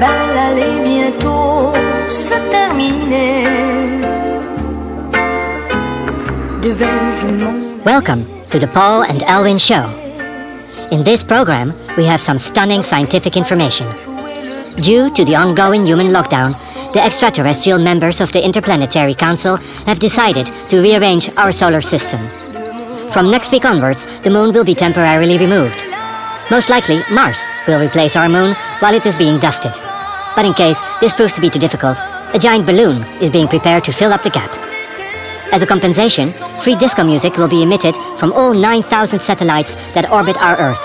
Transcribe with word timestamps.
bal 0.00 0.36
allait 0.36 0.82
bientôt 0.82 1.74
se 2.08 2.36
terminer. 2.50 4.00
Welcome 7.84 8.24
to 8.50 8.58
the 8.58 8.66
Paul 8.66 9.02
and 9.02 9.22
Elwin 9.24 9.58
Show. 9.58 9.84
In 10.90 11.04
this 11.04 11.22
program, 11.22 11.72
we 11.98 12.06
have 12.06 12.20
some 12.20 12.38
stunning 12.38 12.82
scientific 12.82 13.36
information. 13.36 13.86
Due 14.82 15.10
to 15.10 15.24
the 15.24 15.36
ongoing 15.36 15.84
human 15.84 16.08
lockdown, 16.08 16.56
the 16.94 17.04
extraterrestrial 17.04 17.78
members 17.78 18.22
of 18.22 18.32
the 18.32 18.42
Interplanetary 18.42 19.14
Council 19.14 19.58
have 19.86 19.98
decided 19.98 20.46
to 20.70 20.80
rearrange 20.80 21.28
our 21.36 21.52
solar 21.52 21.82
system. 21.82 22.20
From 23.12 23.30
next 23.30 23.52
week 23.52 23.66
onwards, 23.66 24.06
the 24.22 24.30
moon 24.30 24.54
will 24.54 24.64
be 24.64 24.74
temporarily 24.74 25.36
removed. 25.36 25.84
Most 26.50 26.70
likely, 26.70 27.02
Mars 27.12 27.38
will 27.68 27.78
replace 27.78 28.16
our 28.16 28.28
moon 28.28 28.54
while 28.80 28.94
it 28.94 29.04
is 29.04 29.14
being 29.14 29.38
dusted. 29.38 29.72
But 30.36 30.44
in 30.44 30.54
case 30.54 30.80
this 31.00 31.14
proves 31.14 31.34
to 31.34 31.40
be 31.40 31.50
too 31.50 31.58
difficult, 31.58 31.98
a 32.34 32.38
giant 32.38 32.66
balloon 32.66 33.02
is 33.20 33.30
being 33.30 33.48
prepared 33.48 33.84
to 33.84 33.92
fill 33.92 34.12
up 34.12 34.22
the 34.22 34.30
gap. 34.30 34.50
As 35.52 35.62
a 35.62 35.66
compensation, 35.66 36.28
free 36.62 36.76
disco 36.76 37.04
music 37.04 37.36
will 37.36 37.48
be 37.48 37.62
emitted 37.62 37.94
from 38.18 38.32
all 38.32 38.54
9,000 38.54 39.18
satellites 39.18 39.90
that 39.92 40.10
orbit 40.10 40.40
our 40.40 40.56
Earth. 40.58 40.84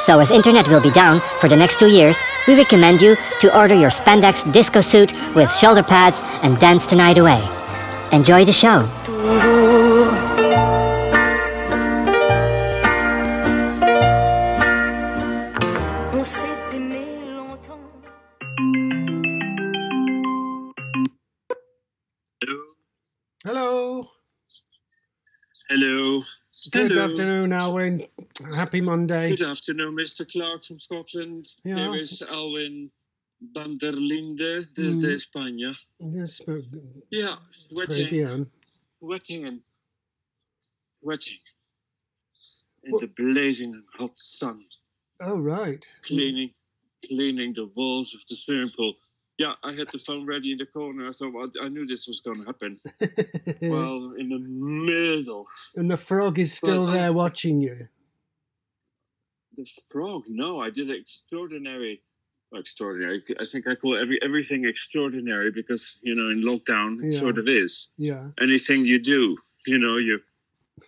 So 0.00 0.18
as 0.18 0.30
internet 0.30 0.68
will 0.68 0.80
be 0.80 0.90
down 0.90 1.20
for 1.40 1.48
the 1.48 1.56
next 1.56 1.78
two 1.78 1.88
years, 1.88 2.16
we 2.46 2.56
recommend 2.56 3.00
you 3.00 3.16
to 3.40 3.58
order 3.58 3.74
your 3.74 3.90
spandex 3.90 4.52
disco 4.52 4.80
suit 4.80 5.12
with 5.34 5.54
shoulder 5.54 5.82
pads 5.82 6.22
and 6.42 6.58
dance 6.58 6.86
the 6.86 6.96
night 6.96 7.18
away. 7.18 7.42
Enjoy 8.12 8.44
the 8.44 8.52
show. 8.52 8.86
Hello. 25.68 26.22
Good 26.70 26.92
Hello. 26.92 27.04
afternoon, 27.06 27.52
Alwyn. 27.52 28.06
Happy 28.54 28.80
Monday. 28.80 29.30
Good 29.36 29.46
afternoon, 29.46 29.96
Mr. 29.96 30.30
Clark 30.30 30.62
from 30.64 30.78
Scotland. 30.80 31.48
Yeah. 31.64 31.76
Here 31.92 32.00
is 32.00 32.22
Alwyn 32.22 32.90
van 33.54 33.76
der 33.78 33.92
Linde 33.92 34.66
desde 34.74 35.06
Mm. 35.06 35.14
España. 35.14 35.76
Yes, 36.00 36.40
but- 36.46 36.64
Yeah, 37.10 37.36
très 37.70 37.76
wetting, 37.76 38.10
bien. 38.10 38.28
and 38.28 38.46
wetting 39.00 39.46
in 39.46 39.62
What- 42.92 43.00
the 43.00 43.08
blazing 43.08 43.82
hot 43.98 44.16
sun, 44.16 44.64
Oh, 45.20 45.38
right. 45.40 45.84
cleaning, 46.02 46.54
cleaning 47.04 47.54
the 47.54 47.66
walls 47.74 48.14
of 48.14 48.20
the 48.28 48.36
swimming 48.36 48.70
pool. 48.70 48.94
Yeah, 49.38 49.52
I 49.62 49.72
had 49.74 49.88
the 49.92 49.98
phone 49.98 50.24
ready 50.26 50.52
in 50.52 50.58
the 50.58 50.64
corner, 50.66 51.10
I, 51.10 51.64
I 51.64 51.68
knew 51.68 51.86
this 51.86 52.08
was 52.08 52.20
going 52.20 52.40
to 52.40 52.46
happen. 52.46 52.80
well, 53.62 54.14
in 54.18 54.30
the 54.30 54.38
middle, 54.38 55.46
and 55.74 55.88
the 55.88 55.96
frog 55.98 56.38
is 56.38 56.54
still 56.54 56.84
Well, 56.84 56.88
I- 56.88 56.94
there 56.98 57.12
watching 57.12 57.60
you. 57.60 57.76
the 59.56 59.66
frog. 59.90 60.24
No, 60.28 60.60
I 60.60 60.70
did 60.70 60.90
extraordinary. 60.90 62.02
well, 62.50 62.60
Extraordinary. 62.60 63.22
I 63.40 63.44
think 63.50 63.66
I 63.66 63.74
call 63.74 63.96
every 63.96 64.18
everything 64.22 64.64
extraordinary 64.66 65.50
because 65.50 65.96
you 66.02 66.14
know 66.14 66.30
in 66.30 66.42
lockdown 66.42 67.02
it 67.04 67.12
Yeah. 67.12 67.20
sort 67.20 67.38
of 67.38 67.46
is. 67.48 67.88
Yeah. 67.98 68.28
Anything 68.40 68.84
you 68.86 68.98
do, 68.98 69.36
you 69.66 69.78
know, 69.78 69.96
you 69.98 70.20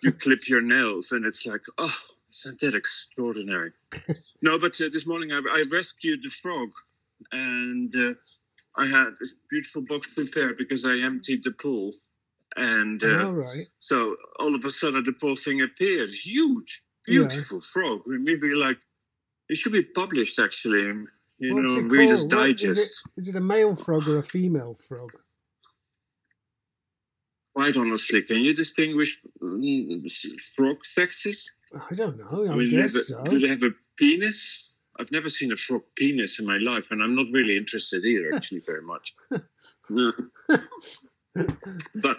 you 0.03 0.13
clip 0.13 0.49
your 0.49 0.63
nails 0.63 1.13
and 1.13 1.25
it's 1.27 1.45
like, 1.47 1.65
oh, 1.79 1.97
isn't 2.33 2.61
that 2.61 2.75
extraordinary? 2.75 3.73
no, 4.43 4.59
but 4.59 4.81
uh, 4.81 4.89
this 4.93 5.07
morning 5.07 5.33
I, 5.33 5.39
I 5.59 5.63
rescued 5.71 6.21
the 6.23 6.31
frog, 6.31 6.71
and 7.33 7.95
uh, 7.97 8.15
I 8.77 8.87
had 8.87 9.11
this 9.19 9.35
beautiful 9.51 9.83
box 9.83 10.13
prepared 10.15 10.57
because 10.59 10.85
I 10.85 10.99
emptied 10.99 11.43
the 11.45 11.51
pool, 11.53 11.93
and 12.57 13.03
uh, 13.03 13.27
All 13.27 13.33
right. 13.33 13.67
so 13.79 14.17
all 14.39 14.55
of 14.55 14.65
a 14.65 14.71
sudden, 14.71 15.03
the 15.05 15.13
poor 15.13 15.37
thing 15.37 15.63
appeared. 15.63 16.11
Huge, 16.11 16.83
Yeah. 17.07 17.23
beautiful 17.27 17.61
frog. 17.61 18.03
Maybe 18.07 18.55
like 18.55 18.79
it 19.49 19.57
should 19.57 19.73
be 19.73 19.83
published 19.83 20.39
actually. 20.39 20.81
in, 20.91 21.09
You 21.39 21.55
What's 21.55 21.75
know, 21.75 21.81
Reader's? 21.83 22.23
What- 22.23 22.31
Digest. 22.31 22.65
is, 22.65 22.79
it, 22.79 22.91
is 23.17 23.29
it 23.29 23.37
a 23.37 23.41
male 23.41 23.75
frog 23.75 24.09
or 24.09 24.19
a 24.19 24.23
female 24.23 24.75
frog? 24.75 25.11
Quite 27.55 27.77
honestly, 27.77 28.23
can 28.23 28.37
you 28.39 28.55
distinguish 28.55 29.19
mm, 29.43 30.11
frog 30.55 30.85
sexes? 30.85 31.51
I 31.91 31.95
don't 31.95 32.17
know. 32.17 32.45
I, 32.47 32.53
I 32.53 32.57
mean, 32.57 32.71
guess 32.71 32.95
have 32.95 33.03
so. 33.05 33.25
do 33.25 33.41
they 33.41 33.49
have 33.49 33.63
a 33.63 33.71
penis? 33.97 34.68
I've 35.01 35.13
never 35.13 35.29
seen 35.31 35.53
a 35.53 35.57
frog 35.57 35.83
penis 35.97 36.39
in 36.39 36.47
my 36.47 36.59
life, 36.59 36.87
and 36.91 37.03
I'm 37.03 37.15
not 37.15 37.27
really 37.33 37.57
interested 37.57 38.05
either, 38.05 38.35
actually, 38.35 38.61
very 38.61 38.83
much. 38.83 39.15
But, 41.95 42.19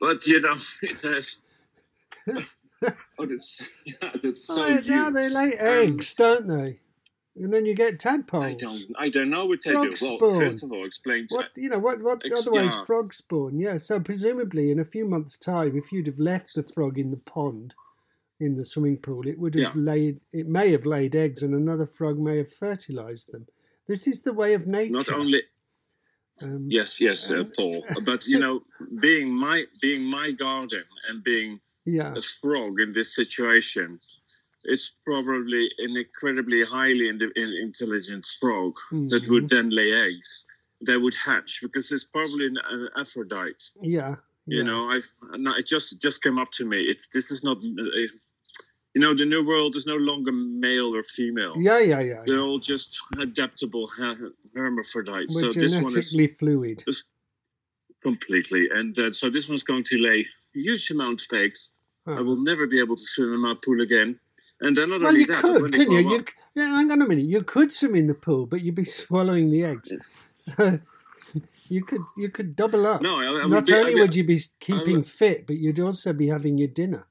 but 0.00 0.26
you 0.26 0.40
know, 0.40 0.56
it 0.82 1.00
has. 1.00 1.36
Oh, 3.18 3.26
that's 3.26 3.68
yeah, 3.84 4.10
that's 4.22 4.44
so. 4.46 4.62
oh, 4.64 4.76
huge. 4.76 5.14
they 5.14 5.28
lay 5.28 5.56
Um, 5.58 5.66
eggs, 5.66 6.14
don't 6.14 6.46
they? 6.46 6.80
And 7.36 7.52
then 7.52 7.64
you 7.64 7.74
get 7.74 7.98
tadpoles. 7.98 8.44
I 8.44 8.54
don't. 8.54 8.84
I 8.98 9.08
don't 9.08 9.30
know 9.30 9.46
what 9.46 9.60
they 9.64 9.72
Frog 9.72 9.94
do. 9.94 10.18
Well, 10.20 10.38
first 10.40 10.62
of 10.62 10.72
all, 10.72 10.84
explain 10.84 11.26
to 11.28 11.36
What 11.36 11.46
you 11.56 11.68
know? 11.68 11.78
What 11.78 12.02
what 12.02 12.22
Ex- 12.24 12.40
otherwise 12.46 12.74
yeah. 12.74 12.84
frog 12.84 13.12
spawn? 13.14 13.58
Yeah. 13.58 13.76
So 13.78 14.00
presumably, 14.00 14.70
in 14.70 14.80
a 14.80 14.84
few 14.84 15.06
months' 15.06 15.36
time, 15.36 15.76
if 15.76 15.92
you'd 15.92 16.06
have 16.06 16.18
left 16.18 16.54
the 16.54 16.62
frog 16.62 16.98
in 16.98 17.10
the 17.10 17.16
pond, 17.18 17.74
in 18.40 18.56
the 18.56 18.64
swimming 18.64 18.96
pool, 18.96 19.26
it 19.28 19.38
would 19.38 19.54
have 19.54 19.74
Yeah. 19.76 19.80
laid. 19.92 20.20
It 20.32 20.48
may 20.48 20.72
have 20.72 20.86
laid 20.86 21.14
eggs, 21.14 21.42
and 21.42 21.54
another 21.54 21.86
frog 21.86 22.18
may 22.18 22.38
have 22.38 22.52
fertilized 22.52 23.30
them. 23.32 23.46
This 23.86 24.06
is 24.06 24.22
the 24.22 24.32
way 24.32 24.54
of 24.54 24.66
nature. 24.66 24.92
not 24.92 25.08
only 25.10 25.42
Um, 26.42 26.66
yes, 26.70 26.98
yes, 27.02 27.30
uh, 27.30 27.40
Um, 27.40 27.52
Paul, 27.54 27.84
but 28.06 28.26
you 28.26 28.38
know, 28.38 28.64
being 29.02 29.28
my 29.30 29.66
being 29.82 30.02
my 30.02 30.30
garden 30.32 30.84
and 31.08 31.22
being 31.22 31.60
Yeah. 31.84 32.14
a 32.16 32.22
frog 32.40 32.80
in 32.80 32.94
this 32.94 33.14
situation, 33.14 34.00
it's 34.64 34.90
probably 35.04 35.70
an 35.78 35.94
incredibly 35.98 36.62
highly 36.64 37.08
in- 37.08 37.20
in- 37.36 37.58
intelligent 37.68 38.24
frog 38.40 38.72
that 39.12 39.22
would 39.28 39.44
Mhm. 39.44 39.50
then 39.50 39.68
lay 39.68 39.92
eggs. 39.92 40.46
They 40.80 40.96
would 40.96 41.14
hatch 41.14 41.60
because 41.60 41.92
it's 41.92 42.04
probably 42.06 42.46
an, 42.46 42.56
an 42.70 42.88
Aphrodite. 42.96 43.62
Yeah. 43.82 44.16
You 44.46 44.58
yeah. 44.58 44.62
know, 44.64 44.88
I've 44.88 45.06
it 45.60 45.66
just 45.66 46.00
just 46.00 46.22
came 46.22 46.38
up 46.38 46.50
to 46.52 46.64
me. 46.64 46.78
It's 46.92 47.08
this 47.08 47.30
is 47.30 47.44
not. 47.44 47.58
You 48.94 49.00
know, 49.00 49.14
the 49.14 49.24
new 49.24 49.46
world 49.46 49.76
is 49.76 49.86
no 49.86 49.94
longer 49.96 50.32
male 50.32 50.94
or 50.96 51.02
female. 51.04 51.54
Yeah, 51.56 51.78
yeah, 51.78 52.00
yeah. 52.00 52.22
They're 52.26 52.36
yeah. 52.36 52.40
all 52.42 52.58
just 52.58 52.98
adaptable 53.20 53.88
hermaphrodites. 54.54 55.32
We're 55.34 55.52
so 55.52 55.60
this 55.60 55.74
one 55.76 55.96
is 55.96 56.36
fluid. 56.38 56.82
completely, 58.02 58.68
and 58.74 58.98
uh, 58.98 59.12
so 59.12 59.30
this 59.30 59.48
one's 59.48 59.62
going 59.62 59.84
to 59.84 59.98
lay 59.98 60.26
huge 60.54 60.90
amount 60.90 61.22
of 61.22 61.36
eggs. 61.38 61.70
I 62.06 62.20
will 62.20 62.42
never 62.42 62.66
be 62.66 62.80
able 62.80 62.96
to 62.96 63.02
swim 63.02 63.32
in 63.34 63.40
my 63.40 63.54
pool 63.64 63.80
again. 63.82 64.18
And 64.62 64.76
then 64.76 64.90
not 64.90 65.00
Well, 65.00 65.08
only 65.10 65.20
you 65.20 65.26
that, 65.26 65.40
could, 65.42 65.72
couldn't 65.72 65.92
you? 65.92 66.10
you? 66.10 66.24
yeah, 66.56 66.66
Hang 66.76 66.90
on 66.90 67.00
a 67.00 67.06
minute. 67.06 67.24
You 67.24 67.42
could 67.44 67.70
swim 67.70 67.94
in 67.94 68.06
the 68.06 68.14
pool, 68.14 68.46
but 68.46 68.60
you'd 68.62 68.74
be 68.74 68.84
swallowing 69.00 69.50
the 69.50 69.64
eggs. 69.64 69.92
So 70.34 70.80
you 71.68 71.84
could 71.84 72.00
you 72.16 72.28
could 72.30 72.56
double 72.56 72.86
up. 72.86 73.00
no, 73.02 73.20
I, 73.20 73.44
I 73.44 73.46
Not 73.46 73.66
be, 73.66 73.74
only 73.74 73.92
I'd 73.94 74.00
would 74.00 74.14
you 74.16 74.24
be 74.24 74.40
keeping 74.58 74.96
would- 74.96 75.06
fit, 75.06 75.46
but 75.46 75.56
you'd 75.56 75.78
also 75.78 76.12
be 76.12 76.26
having 76.26 76.58
your 76.58 76.68
dinner. 76.68 77.06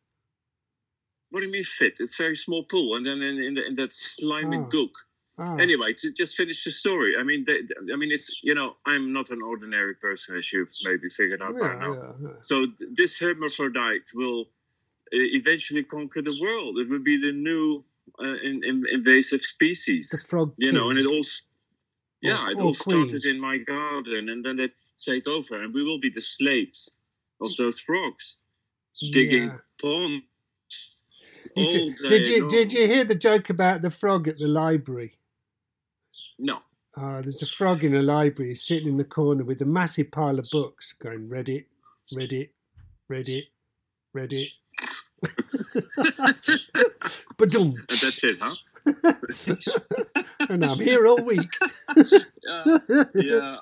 What 1.31 1.41
do 1.41 1.45
you 1.45 1.51
mean 1.51 1.63
fit? 1.63 1.97
It's 2.00 2.19
a 2.19 2.23
very 2.23 2.35
small 2.35 2.63
pool, 2.63 2.95
and 2.95 3.06
then 3.06 3.22
in, 3.22 3.38
in, 3.44 3.53
the, 3.53 3.66
in 3.67 3.75
that 3.75 3.94
slimy 3.94 4.57
Oh. 4.57 4.66
gook. 4.66 4.91
Ah, 5.38 5.56
Anyway, 5.57 5.94
to 5.94 6.12
just 6.12 6.35
finish 6.35 6.63
the 6.63 6.72
story. 6.72 7.16
I 7.17 7.23
mean, 7.23 7.45
they, 7.45 7.59
I 7.94 7.95
mean, 7.95 8.12
it's 8.12 8.29
you 8.44 8.56
know, 8.56 8.75
I'm 8.85 9.13
not 9.13 9.29
an 9.29 9.41
ordinary 9.41 9.94
person, 9.95 10.35
as 10.38 10.51
you've 10.51 10.72
maybe 10.84 11.07
figured 11.07 11.41
out 11.41 11.57
by 11.57 11.75
now. 11.75 11.94
yeah, 11.94 12.12
yeah. 12.19 12.29
So 12.41 12.66
this 13.00 13.17
hermaphrodite 13.19 14.09
will 14.16 14.41
uh, 14.41 15.38
eventually 15.40 15.84
conquer 15.84 16.22
the 16.23 16.37
world. 16.41 16.79
It 16.79 16.90
will 16.90 17.03
be 17.03 17.17
the 17.22 17.32
new 17.32 17.84
uh, 18.20 18.23
in, 18.43 18.64
in, 18.66 18.84
invasive 18.91 19.41
species. 19.43 20.09
The 20.09 20.28
frog. 20.28 20.53
you 20.58 20.72
know, 20.72 20.90
and 20.90 20.97
it 20.99 21.05
all, 21.05 21.22
yeah, 22.22 22.47
Or- 22.47 22.52
it 22.52 22.59
all 22.59 22.73
started 22.73 23.23
in 23.25 23.40
my 23.40 23.59
garden, 23.59 24.29
and 24.29 24.43
then 24.43 24.58
they 24.58 24.70
take 25.05 25.28
over, 25.28 25.61
and 25.64 25.73
we 25.73 25.84
will 25.84 25.99
be 25.99 26.09
the 26.09 26.22
slaves 26.22 26.90
of 27.40 27.55
those 27.55 27.79
frogs 27.79 28.40
digging 29.11 29.43
Yeah. 29.43 29.58
ponds. 29.79 30.25
You 31.56 31.64
see- 31.64 31.96
did 32.08 32.28
you 32.28 32.50
did 32.50 32.74
you 32.74 32.88
hear 32.88 33.03
the 33.03 33.16
joke 33.16 33.50
about 33.50 33.82
the 33.82 33.91
frog 33.91 34.28
at 34.28 34.38
the 34.38 34.47
library? 34.47 35.14
No. 36.38 36.59
Uh, 36.96 37.22
there's 37.22 37.41
a 37.41 37.47
frog 37.47 37.84
in 37.84 37.96
a 37.96 38.02
library 38.02 38.56
sitting 38.56 38.90
in 38.90 38.97
the 38.97 39.06
corner 39.06 39.44
with 39.44 39.62
a 39.62 39.66
massive 39.66 40.12
pile 40.12 40.40
of 40.40 40.47
books, 40.52 40.94
going 40.94 41.30
read 41.30 41.50
it, 41.50 41.66
read 42.14 42.34
it, 42.34 42.52
read 43.08 43.30
it, 43.30 43.46
read 44.14 44.34
it. 44.34 44.50
Badum. 47.38 47.68
And 47.68 47.78
that's 47.88 48.24
it, 48.24 48.38
huh? 48.42 48.56
and 50.49 50.66
I'm 50.66 50.79
here 50.79 51.08
all 51.08 51.22
week. 51.23 51.55
Yeah. 51.96 52.78
yeah. 53.16 53.55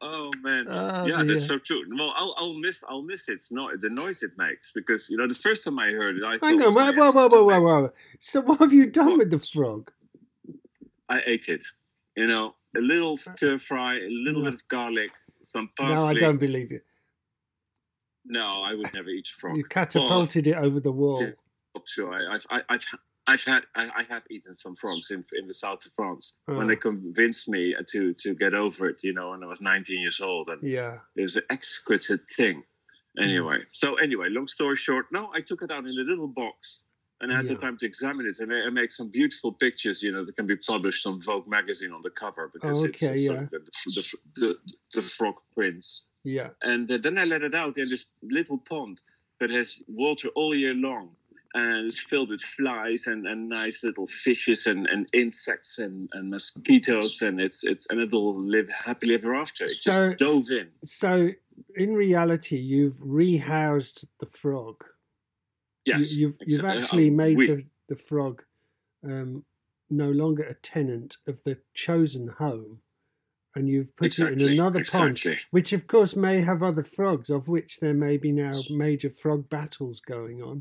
Oh 0.00 0.30
man. 0.42 0.66
Oh, 0.76 1.06
yeah, 1.06 1.22
that's 1.24 1.26
dear. 1.26 1.36
so 1.48 1.58
true. 1.58 1.82
Well, 1.96 2.12
I'll, 2.16 2.34
I'll 2.38 2.54
miss 2.54 2.82
I'll 2.88 3.02
miss 3.02 3.28
its 3.28 3.50
no 3.52 3.70
the 3.76 3.88
noise 3.90 4.22
it 4.22 4.32
makes 4.36 4.72
because 4.72 5.08
you 5.10 5.16
know 5.16 5.26
the 5.28 5.34
first 5.34 5.64
time 5.64 5.78
I 5.78 5.86
heard 5.90 6.16
it, 6.16 6.24
I 6.24 6.32
Hang 6.44 6.58
thought 6.58 6.76
on, 6.76 6.88
it 6.94 6.96
whoa, 6.98 7.12
whoa, 7.12 7.28
whoa, 7.28 7.44
whoa, 7.44 7.60
whoa, 7.60 7.82
whoa. 7.82 7.90
So 8.18 8.40
what 8.40 8.58
have 8.58 8.72
you 8.72 8.86
done 8.86 9.10
What? 9.10 9.18
with 9.18 9.30
the 9.30 9.38
frog? 9.38 9.90
I 11.08 11.20
ate 11.26 11.48
it. 11.48 11.62
You 12.16 12.26
know, 12.26 12.54
a 12.76 12.80
little 12.80 13.16
stir 13.16 13.58
fry, 13.58 13.96
a 13.96 14.08
little 14.10 14.42
No. 14.42 14.50
bit 14.50 14.54
of 14.60 14.68
garlic, 14.68 15.12
some 15.42 15.70
parsley. 15.76 15.96
No, 15.96 16.04
I 16.06 16.14
don't 16.14 16.38
believe 16.38 16.72
you. 16.72 16.80
No, 18.24 18.62
I 18.62 18.74
would 18.74 18.92
never 18.92 19.08
eat 19.10 19.28
a 19.28 19.40
frog. 19.40 19.56
You 19.56 19.64
catapulted 19.64 20.46
it 20.48 20.56
over 20.56 20.80
the 20.80 20.90
wall. 20.92 21.22
Yeah. 21.22 21.30
Not 21.74 21.88
sure. 21.88 22.12
I, 22.12 22.34
I've, 22.34 22.46
I, 22.50 22.60
I've, 22.70 22.84
I've 23.28 23.44
had, 23.44 23.64
I, 23.74 23.88
I 23.96 24.02
have 24.08 24.24
eaten 24.30 24.54
some 24.54 24.76
frogs 24.76 25.10
in 25.10 25.24
in 25.38 25.46
the 25.48 25.54
south 25.54 25.84
of 25.86 25.92
France 25.94 26.34
when 26.46 26.62
Oh. 26.62 26.66
they 26.68 26.76
convinced 26.76 27.48
me 27.48 27.74
to 27.92 28.14
to 28.14 28.34
get 28.34 28.54
over 28.54 28.88
it. 28.88 28.98
You 29.02 29.12
know, 29.14 29.30
when 29.30 29.42
I 29.42 29.46
was 29.46 29.60
19 29.60 30.00
years 30.00 30.20
old, 30.20 30.48
and 30.48 30.62
Yeah. 30.62 30.98
it 31.16 31.22
was 31.22 31.36
an 31.36 31.42
exquisite 31.50 32.28
thing. 32.36 32.62
Mm. 33.18 33.22
Anyway, 33.24 33.58
so 33.72 33.94
anyway, 33.96 34.28
long 34.30 34.46
story 34.48 34.76
short, 34.76 35.06
no, 35.10 35.30
I 35.34 35.40
took 35.40 35.62
it 35.62 35.70
out 35.70 35.84
in 35.86 35.90
a 35.98 36.02
little 36.12 36.28
box. 36.28 36.84
And 37.22 37.32
I 37.32 37.36
had 37.36 37.46
Yeah. 37.46 37.54
the 37.54 37.60
time 37.60 37.78
to 37.78 37.86
examine 37.86 38.26
it 38.26 38.38
and 38.40 38.74
make 38.74 38.90
some 38.90 39.08
beautiful 39.08 39.50
pictures, 39.50 40.02
you 40.02 40.12
know, 40.12 40.22
that 40.22 40.36
can 40.36 40.46
be 40.46 40.56
published 40.56 41.06
on 41.06 41.18
Vogue 41.22 41.48
magazine 41.48 41.90
on 41.92 42.02
the 42.02 42.10
cover 42.10 42.50
because 42.52 42.84
it's, 42.84 43.02
Okay, 43.02 43.14
it's 43.14 43.22
yeah. 43.22 43.46
the, 43.50 43.58
the, 43.96 44.02
the, 44.36 44.58
the 44.92 45.00
frog 45.02 45.36
prince. 45.54 46.04
Yeah. 46.24 46.50
And 46.60 46.90
uh, 46.90 46.98
then 46.98 47.16
I 47.16 47.24
let 47.24 47.42
it 47.42 47.54
out 47.54 47.78
in 47.78 47.88
this 47.88 48.04
little 48.22 48.58
pond 48.58 49.00
that 49.40 49.48
has 49.48 49.78
water 49.88 50.28
all 50.34 50.54
year 50.54 50.74
long. 50.74 51.16
And 51.58 51.86
it's 51.86 51.98
filled 51.98 52.28
with 52.28 52.42
flies 52.42 53.06
and, 53.06 53.26
and 53.26 53.48
nice 53.48 53.82
little 53.82 54.04
fishes 54.06 54.66
and, 54.66 54.86
and 54.86 55.06
insects 55.14 55.78
and, 55.78 56.08
and 56.12 56.28
mosquitoes 56.28 57.22
and 57.22 57.40
it's 57.40 57.64
it's 57.64 57.86
and 57.88 57.98
it'll 57.98 58.38
live 58.38 58.68
happily 58.68 59.14
ever 59.14 59.34
after. 59.34 59.64
It 59.64 59.72
So- 59.72 60.12
just 60.14 60.48
dove 60.48 60.58
in. 60.60 60.68
So, 60.84 61.30
in 61.74 61.94
reality, 61.94 62.56
you've 62.58 62.98
rehoused 63.20 64.04
the 64.20 64.26
frog. 64.26 64.76
You- 65.86 65.94
Yes. 65.98 66.12
you've 66.12 66.36
you've 66.46 66.64
actually 66.64 67.08
Uh, 67.08 67.12
made 67.24 67.36
we- 67.38 67.46
the, 67.46 67.64
the 67.88 67.96
frog 67.96 68.42
um, 69.02 69.44
no 69.88 70.10
longer 70.10 70.42
a 70.42 70.54
tenant 70.54 71.16
of 71.26 71.42
the 71.44 71.56
chosen 71.72 72.26
home, 72.28 72.80
and 73.54 73.68
you've 73.68 73.96
put 73.96 74.06
it 74.06 74.18
in 74.18 74.26
exactly, 74.32 74.52
another 74.52 74.84
pond, 74.84 75.22
which 75.52 75.72
of 75.72 75.86
course 75.86 76.14
may 76.16 76.40
have 76.40 76.62
other 76.62 76.82
frogs, 76.82 77.30
of 77.30 77.48
which 77.48 77.78
there 77.80 77.94
may 77.94 78.16
be 78.18 78.32
now 78.32 78.62
major 78.68 79.08
frog 79.08 79.48
battles 79.48 80.00
going 80.00 80.42
on. 80.42 80.60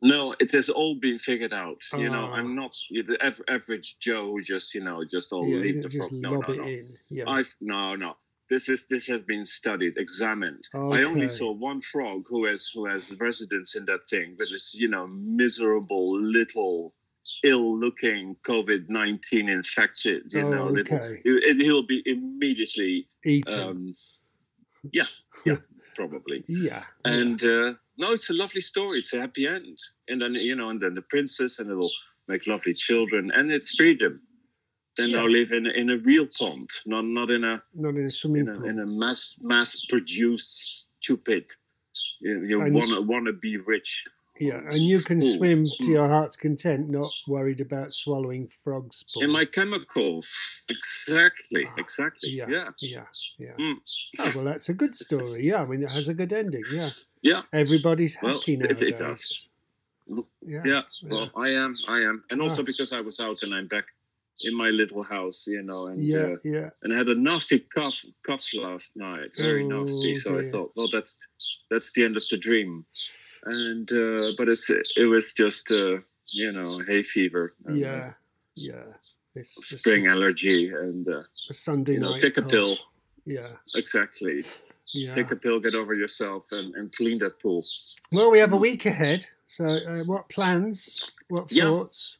No, 0.00 0.34
it 0.38 0.52
has 0.52 0.68
all 0.68 0.94
been 0.94 1.18
figured 1.18 1.52
out. 1.52 1.82
You 1.92 2.08
know, 2.10 2.28
Oh. 2.30 2.34
I'm 2.34 2.54
not 2.54 2.72
the 2.90 3.18
average 3.48 3.96
Joe 3.98 4.38
just 4.40 4.74
you 4.74 4.82
know 4.82 5.04
just 5.04 5.32
all 5.32 5.46
yeah, 5.48 5.56
leave 5.56 5.82
the 5.82 5.90
frog. 5.90 6.12
No, 6.12 6.34
no, 6.40 6.54
no. 6.54 6.64
in. 6.64 6.96
Yeah. 7.10 7.24
I've 7.28 7.54
no, 7.60 7.96
no. 7.96 8.14
This 8.48 8.68
is 8.68 8.86
this 8.86 9.06
has 9.08 9.22
been 9.22 9.44
studied, 9.44 9.94
examined. 9.98 10.64
I 10.72 11.02
only 11.02 11.28
saw 11.28 11.52
one 11.52 11.80
frog 11.80 12.24
who 12.28 12.46
has 12.46 12.70
who 12.72 12.86
has 12.86 13.12
residence 13.20 13.74
in 13.74 13.84
that 13.86 14.08
thing, 14.08 14.36
but 14.38 14.46
it's 14.54 14.72
you 14.74 14.88
know 14.88 15.06
miserable 15.08 16.18
little, 16.18 16.94
ill-looking 17.44 18.36
COVID 18.46 18.88
nineteen 18.88 19.48
infected. 19.48 20.32
You 20.32 20.46
Oh, 20.46 20.50
know, 20.70 20.78
okay. 20.80 21.20
and 21.24 21.60
he'll 21.60 21.86
be 21.86 22.02
immediately. 22.06 23.08
Eaten. 23.24 23.60
Um, 23.60 23.94
yeah, 24.92 25.06
yeah, 25.44 25.56
probably. 25.96 26.44
yeah. 26.48 26.84
And 27.04 27.42
uh, 27.44 27.74
no, 27.98 28.12
it's 28.12 28.30
a 28.30 28.32
lovely 28.32 28.60
story. 28.60 29.00
It's 29.00 29.12
a 29.12 29.20
happy 29.20 29.46
end, 29.46 29.78
and 30.08 30.20
then 30.22 30.34
you 30.34 30.54
know, 30.56 30.70
and 30.70 30.80
then 30.80 30.94
the 30.94 31.02
princess, 31.02 31.58
and 31.58 31.70
it'll 31.70 31.90
make 32.28 32.46
lovely 32.46 32.74
children, 32.74 33.30
and 33.34 33.50
it's 33.52 33.74
freedom. 33.74 34.20
Then 34.96 35.10
Yeah. 35.10 35.18
they'll 35.18 35.30
live 35.30 35.52
in 35.52 35.66
a- 35.66 35.70
in 35.70 35.90
a 35.90 35.98
real 35.98 36.26
pond, 36.26 36.70
not 36.86 37.04
not 37.04 37.30
in 37.30 37.44
a 37.44 37.62
Not 37.74 37.94
in 37.96 38.06
a 38.06 38.10
swimming 38.10 38.48
in 38.48 38.48
a, 38.48 38.64
in 38.64 38.78
a 38.80 38.86
mass 38.86 39.36
mass 39.40 39.84
produced 39.88 40.88
stupid. 41.00 41.44
You, 42.20 42.44
you 42.44 42.58
wanna 42.60 43.00
wanna 43.00 43.32
be 43.32 43.56
rich. 43.58 44.04
Yeah, 44.40 44.58
and 44.68 44.86
you 44.86 45.00
can 45.00 45.18
Ooh. 45.22 45.36
swim 45.36 45.64
to 45.64 45.84
Mm. 45.86 45.88
your 45.88 46.08
heart's 46.08 46.36
content, 46.36 46.88
not 46.90 47.12
worried 47.26 47.60
about 47.60 47.92
swallowing 47.92 48.48
frogs. 48.48 49.04
In 49.16 49.30
my 49.30 49.44
chemicals, 49.44 50.34
exactly, 50.68 51.64
Ah, 51.66 51.74
exactly. 51.78 52.30
yeah, 52.30 52.46
Yeah, 52.48 52.68
yeah, 52.80 53.06
yeah. 53.38 53.54
Mm. 53.58 53.76
Oh, 54.20 54.32
well, 54.36 54.44
that's 54.44 54.68
a 54.68 54.74
good 54.74 54.94
story. 54.94 55.46
Yeah, 55.46 55.62
I 55.62 55.66
mean, 55.66 55.82
it 55.82 55.90
has 55.90 56.08
a 56.08 56.14
good 56.14 56.32
ending. 56.32 56.64
Yeah, 56.72 56.90
yeah, 57.22 57.42
everybody's 57.52 58.16
Well, 58.22 58.38
happy 58.38 58.54
it- 58.54 58.60
nowadays. 58.60 58.82
it 58.82 58.96
does. 58.96 59.48
Yeah, 60.46 60.62
yeah. 60.64 60.82
Well, 61.04 61.30
I 61.36 61.48
am, 61.50 61.76
I 61.86 62.00
am, 62.00 62.24
and 62.30 62.40
also 62.40 62.62
Ah. 62.62 62.64
because 62.64 62.92
I 62.92 63.00
was 63.00 63.20
out 63.20 63.42
and 63.42 63.54
I'm 63.54 63.66
back 63.68 63.84
in 64.40 64.54
my 64.56 64.70
little 64.70 65.02
house, 65.02 65.46
you 65.46 65.62
know, 65.62 65.88
and 65.88 66.02
yeah, 66.02 66.26
uh, 66.32 66.36
yeah. 66.44 66.70
and 66.82 66.94
I 66.94 66.96
had 66.98 67.08
a 67.08 67.14
nasty 67.14 67.58
cough 67.58 68.04
cough 68.22 68.44
last 68.54 68.96
night, 68.96 69.34
very 69.36 69.64
Oh, 69.64 69.68
nasty. 69.82 70.14
So 70.14 70.38
I 70.38 70.42
thought, 70.42 70.72
well, 70.76 70.88
that's 70.90 71.16
that's 71.70 71.92
the 71.92 72.04
end 72.04 72.16
of 72.16 72.24
the 72.30 72.38
dream. 72.38 72.86
And 73.44 73.90
uh, 73.92 74.32
but 74.36 74.48
it's 74.48 74.70
it 74.70 75.04
was 75.08 75.32
just 75.32 75.70
uh, 75.70 75.98
you 76.28 76.52
know 76.52 76.80
hay 76.86 77.02
fever, 77.02 77.54
and, 77.64 77.76
uh, 77.76 77.86
yeah, 77.86 78.12
yeah. 78.56 78.84
It's 79.34 79.54
spring 79.78 80.06
allergy, 80.08 80.70
and 80.70 81.06
uh, 81.08 81.22
a 81.50 81.54
Sunday 81.54 81.94
you 81.94 82.00
know, 82.00 82.12
night. 82.12 82.20
take 82.20 82.36
a 82.38 82.42
cough. 82.42 82.50
pill. 82.50 82.76
Yeah, 83.24 83.50
exactly. 83.74 84.42
yeah. 84.94 85.14
Take 85.14 85.30
a 85.30 85.36
pill, 85.36 85.60
get 85.60 85.74
over 85.74 85.94
yourself, 85.94 86.46
and, 86.50 86.74
and 86.74 86.92
clean 86.92 87.18
that 87.18 87.38
pool. 87.40 87.62
Well, 88.10 88.30
we 88.30 88.38
have 88.38 88.52
a 88.52 88.56
week 88.56 88.86
ahead. 88.86 89.26
So, 89.46 89.64
uh, 89.66 90.02
what 90.04 90.28
plans? 90.28 90.98
What 91.28 91.52
Yeah. 91.52 91.64
thoughts? 91.64 92.18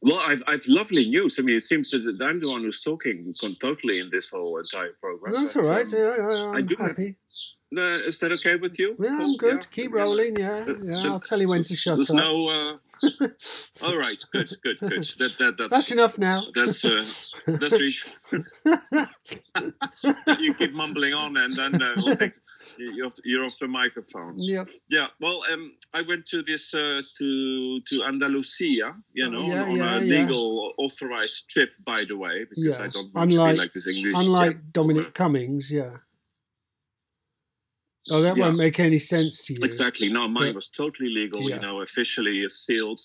Well, 0.00 0.18
I've 0.18 0.42
I've 0.46 0.66
lovely 0.66 1.08
news. 1.08 1.38
I 1.38 1.42
mean, 1.42 1.56
it 1.56 1.62
seems 1.62 1.90
that 1.90 2.18
I'm 2.20 2.40
the 2.40 2.48
one 2.48 2.62
who's 2.62 2.80
talking 2.80 3.32
totally 3.60 3.98
in 4.00 4.10
this 4.10 4.30
whole 4.30 4.58
entire 4.58 4.92
program. 5.00 5.32
Well, 5.32 5.42
that's 5.42 5.54
but, 5.54 5.64
all 5.64 5.70
right. 5.70 5.92
um, 5.92 5.98
yeah, 5.98 6.16
yeah, 6.16 6.44
I 6.50 6.56
I'm 6.58 6.66
do 6.66 6.76
have- 6.76 6.88
happy. 6.96 7.16
Uh, 7.76 7.80
is 8.06 8.18
that 8.20 8.32
okay 8.32 8.56
with 8.56 8.78
you? 8.78 8.96
Yeah, 8.98 9.18
I'm 9.20 9.36
good. 9.36 9.62
Yeah? 9.62 9.68
Keep 9.70 9.92
rolling. 9.92 10.36
Yeah, 10.38 10.64
yeah. 10.82 11.06
I'll 11.10 11.20
tell 11.20 11.40
you 11.40 11.48
when 11.48 11.62
to 11.62 11.76
shut 11.76 11.96
There's 11.96 12.10
up. 12.10 12.16
no. 12.16 12.48
Uh... 12.48 12.76
all 13.82 13.96
right, 13.96 14.22
good, 14.32 14.50
good, 14.62 14.78
good. 14.80 15.08
That, 15.18 15.32
that, 15.38 15.54
that's, 15.58 15.70
That's 15.70 15.90
enough 15.92 16.18
now. 16.18 16.44
That's 16.54 16.84
uh, 16.84 17.04
that's 17.46 17.78
re- 17.80 17.92
you 20.38 20.54
keep 20.54 20.72
mumbling 20.74 21.14
on, 21.14 21.36
and 21.36 21.56
then 21.56 21.80
uh, 21.82 21.94
we'll 21.98 22.16
take, 22.16 22.34
you're, 22.78 23.06
off, 23.06 23.14
you're 23.24 23.44
off 23.44 23.56
the 23.60 23.68
microphone. 23.68 24.34
yeah. 24.36 24.64
Yeah, 24.88 25.06
well, 25.20 25.42
um, 25.52 25.72
I 25.94 26.02
went 26.02 26.26
to 26.26 26.42
this 26.42 26.72
uh, 26.74 27.02
to 27.18 27.80
to 27.80 28.04
Andalusia, 28.04 28.94
you 29.12 29.26
Oh, 29.26 29.30
know, 29.30 29.46
yeah, 29.46 29.62
on, 29.62 29.68
on 29.70 29.76
yeah, 29.76 29.98
a 29.98 30.00
legal 30.00 30.72
authorized 30.78 31.48
trip, 31.50 31.70
by 31.84 32.04
the 32.08 32.16
way, 32.16 32.46
because. 32.48 32.78
I 32.78 32.88
don't 32.88 33.12
want 33.14 33.30
to 33.30 33.36
Unlike- 33.36 33.54
be 33.54 33.58
like 33.58 33.72
this 33.72 33.86
English. 33.86 34.14
Unlike. 34.16 34.72
Dominic 34.72 35.14
Cummings, 35.14 35.70
yeah. 35.70 35.90
Oh, 38.10 38.22
that 38.22 38.36
Yeah. 38.36 38.44
won't 38.44 38.56
make 38.56 38.78
any 38.80 38.98
sense 38.98 39.44
to 39.46 39.54
you. 39.54 39.60
Exactly. 39.64 40.08
No, 40.08 40.26
mine 40.28 40.48
But- 40.50 40.54
was 40.56 40.68
totally 40.68 41.10
legal. 41.10 41.42
Yeah. 41.42 41.56
You 41.56 41.60
know, 41.62 41.80
officially 41.82 42.46
sealed. 42.48 43.00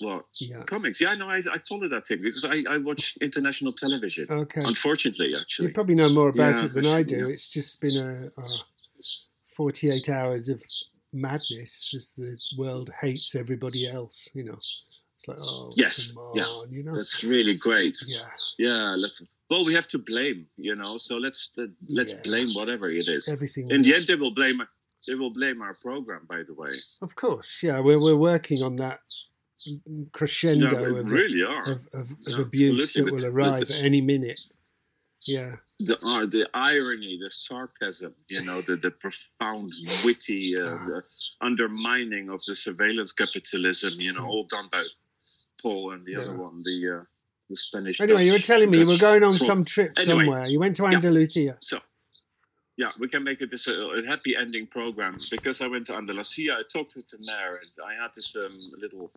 Well, 0.00 0.28
Yeah. 0.38 0.62
Comics? 0.64 1.00
Yeah, 1.00 1.14
no, 1.14 1.28
I, 1.28 1.38
I 1.52 1.58
follow 1.68 1.88
that 1.88 2.06
thing 2.06 2.22
because 2.22 2.44
I, 2.44 2.62
I 2.68 2.76
watch 2.78 3.16
international 3.20 3.72
television. 3.72 4.26
Okay. 4.30 4.60
Unfortunately, 4.64 5.34
actually. 5.38 5.68
You 5.68 5.74
probably 5.74 5.96
know 5.96 6.08
more 6.08 6.28
about 6.28 6.58
Yeah, 6.58 6.66
it 6.66 6.74
than 6.74 6.86
I 6.86 7.02
do. 7.02 7.16
It's 7.18 7.50
just 7.50 7.82
been 7.82 7.96
a, 8.36 8.40
a 8.40 8.44
48 9.56 10.08
hours 10.08 10.48
of 10.48 10.62
madness 11.12 11.92
as 11.96 12.12
the 12.16 12.38
world 12.56 12.90
hates 13.00 13.34
everybody 13.34 13.88
else, 13.88 14.28
you 14.34 14.44
know. 14.44 14.58
It's 15.16 15.26
like, 15.26 15.38
oh, 15.40 15.72
Yes, 15.74 16.12
yeah. 16.34 16.44
on, 16.44 16.70
you 16.72 16.84
know. 16.84 16.94
That's 16.94 17.24
really 17.24 17.56
great. 17.56 17.98
yeah. 18.06 18.28
Yeah, 18.58 18.94
let's. 18.96 19.20
Well, 19.50 19.64
we 19.64 19.74
have 19.74 19.88
to 19.88 19.98
blame, 19.98 20.46
you 20.56 20.74
know. 20.76 20.98
So 20.98 21.16
let's 21.16 21.50
uh, 21.58 21.66
let's 21.88 22.12
Yeah. 22.12 22.20
blame 22.22 22.54
whatever 22.54 22.90
it 22.90 23.08
is. 23.08 23.28
Everything. 23.28 23.70
In 23.70 23.82
the 23.82 23.94
end, 23.94 24.06
they 24.06 24.14
will 24.14 24.34
blame. 24.34 24.60
They 25.06 25.14
will 25.14 25.30
blame 25.30 25.62
our 25.62 25.74
program, 25.80 26.26
by 26.28 26.42
the 26.42 26.54
way. 26.54 26.74
Of 27.00 27.14
course, 27.14 27.60
yeah. 27.62 27.80
We're, 27.80 28.00
we're 28.02 28.16
working 28.16 28.62
on 28.62 28.76
that 28.76 29.00
crescendo 30.12 30.68
Yeah, 30.72 31.00
of, 31.00 31.10
really 31.10 31.42
are. 31.42 31.62
of, 31.72 31.88
of, 31.92 32.10
of 32.10 32.16
Yeah, 32.26 32.40
abuse 32.40 32.92
that 32.94 33.04
will 33.10 33.24
arrive 33.26 33.68
the- 33.68 33.78
at 33.78 33.84
any 33.84 34.00
minute. 34.00 34.40
Yeah. 35.26 35.56
the 35.80 35.96
uh, 36.06 36.26
the 36.26 36.48
irony, 36.54 37.18
the 37.20 37.30
sarcasm, 37.30 38.14
you 38.28 38.42
know, 38.42 38.60
the 38.60 38.76
the 38.76 38.90
profound, 38.92 39.70
witty 40.04 40.54
uh, 40.60 40.64
Ah. 40.76 40.86
the 40.86 41.02
undermining 41.40 42.30
of 42.30 42.40
the 42.46 42.54
surveillance 42.54 43.10
capitalism, 43.12 43.94
you 43.98 44.12
know, 44.12 44.26
all 44.26 44.44
done 44.44 44.68
by 44.70 44.84
Paul 45.60 45.92
and 45.92 46.06
the 46.06 46.14
other 46.16 46.36
one, 46.36 46.62
the 46.64 46.78
uh, 47.00 47.04
the 47.48 47.56
Spanish. 47.56 48.00
Anyway, 48.00 48.24
you 48.26 48.32
were 48.32 48.38
telling 48.38 48.70
me 48.70 48.78
you 48.78 48.86
were 48.86 48.98
going 48.98 49.22
on 49.22 49.38
some 49.38 49.64
trip 49.64 49.92
Anyway, 49.98 50.24
somewhere. 50.24 50.46
You 50.46 50.58
went 50.58 50.76
to 50.76 50.84
yeah. 50.84 50.94
Andalusia. 50.94 51.56
So, 51.60 51.80
yeah, 52.76 52.90
we 52.98 53.08
can 53.08 53.24
make 53.24 53.40
it 53.40 53.50
this 53.50 53.66
a, 53.66 53.72
a 53.72 54.06
happy 54.06 54.36
ending 54.36 54.66
program 54.66 55.18
because 55.30 55.60
I 55.60 55.66
went 55.66 55.86
to 55.86 55.94
Andalusia. 55.94 56.56
I 56.58 56.62
talked 56.70 56.94
with 56.94 57.08
the 57.08 57.18
mayor, 57.20 57.60
and 57.62 57.70
I 57.84 58.00
had 58.00 58.10
this 58.14 58.34
um, 58.36 58.58
little 58.76 59.10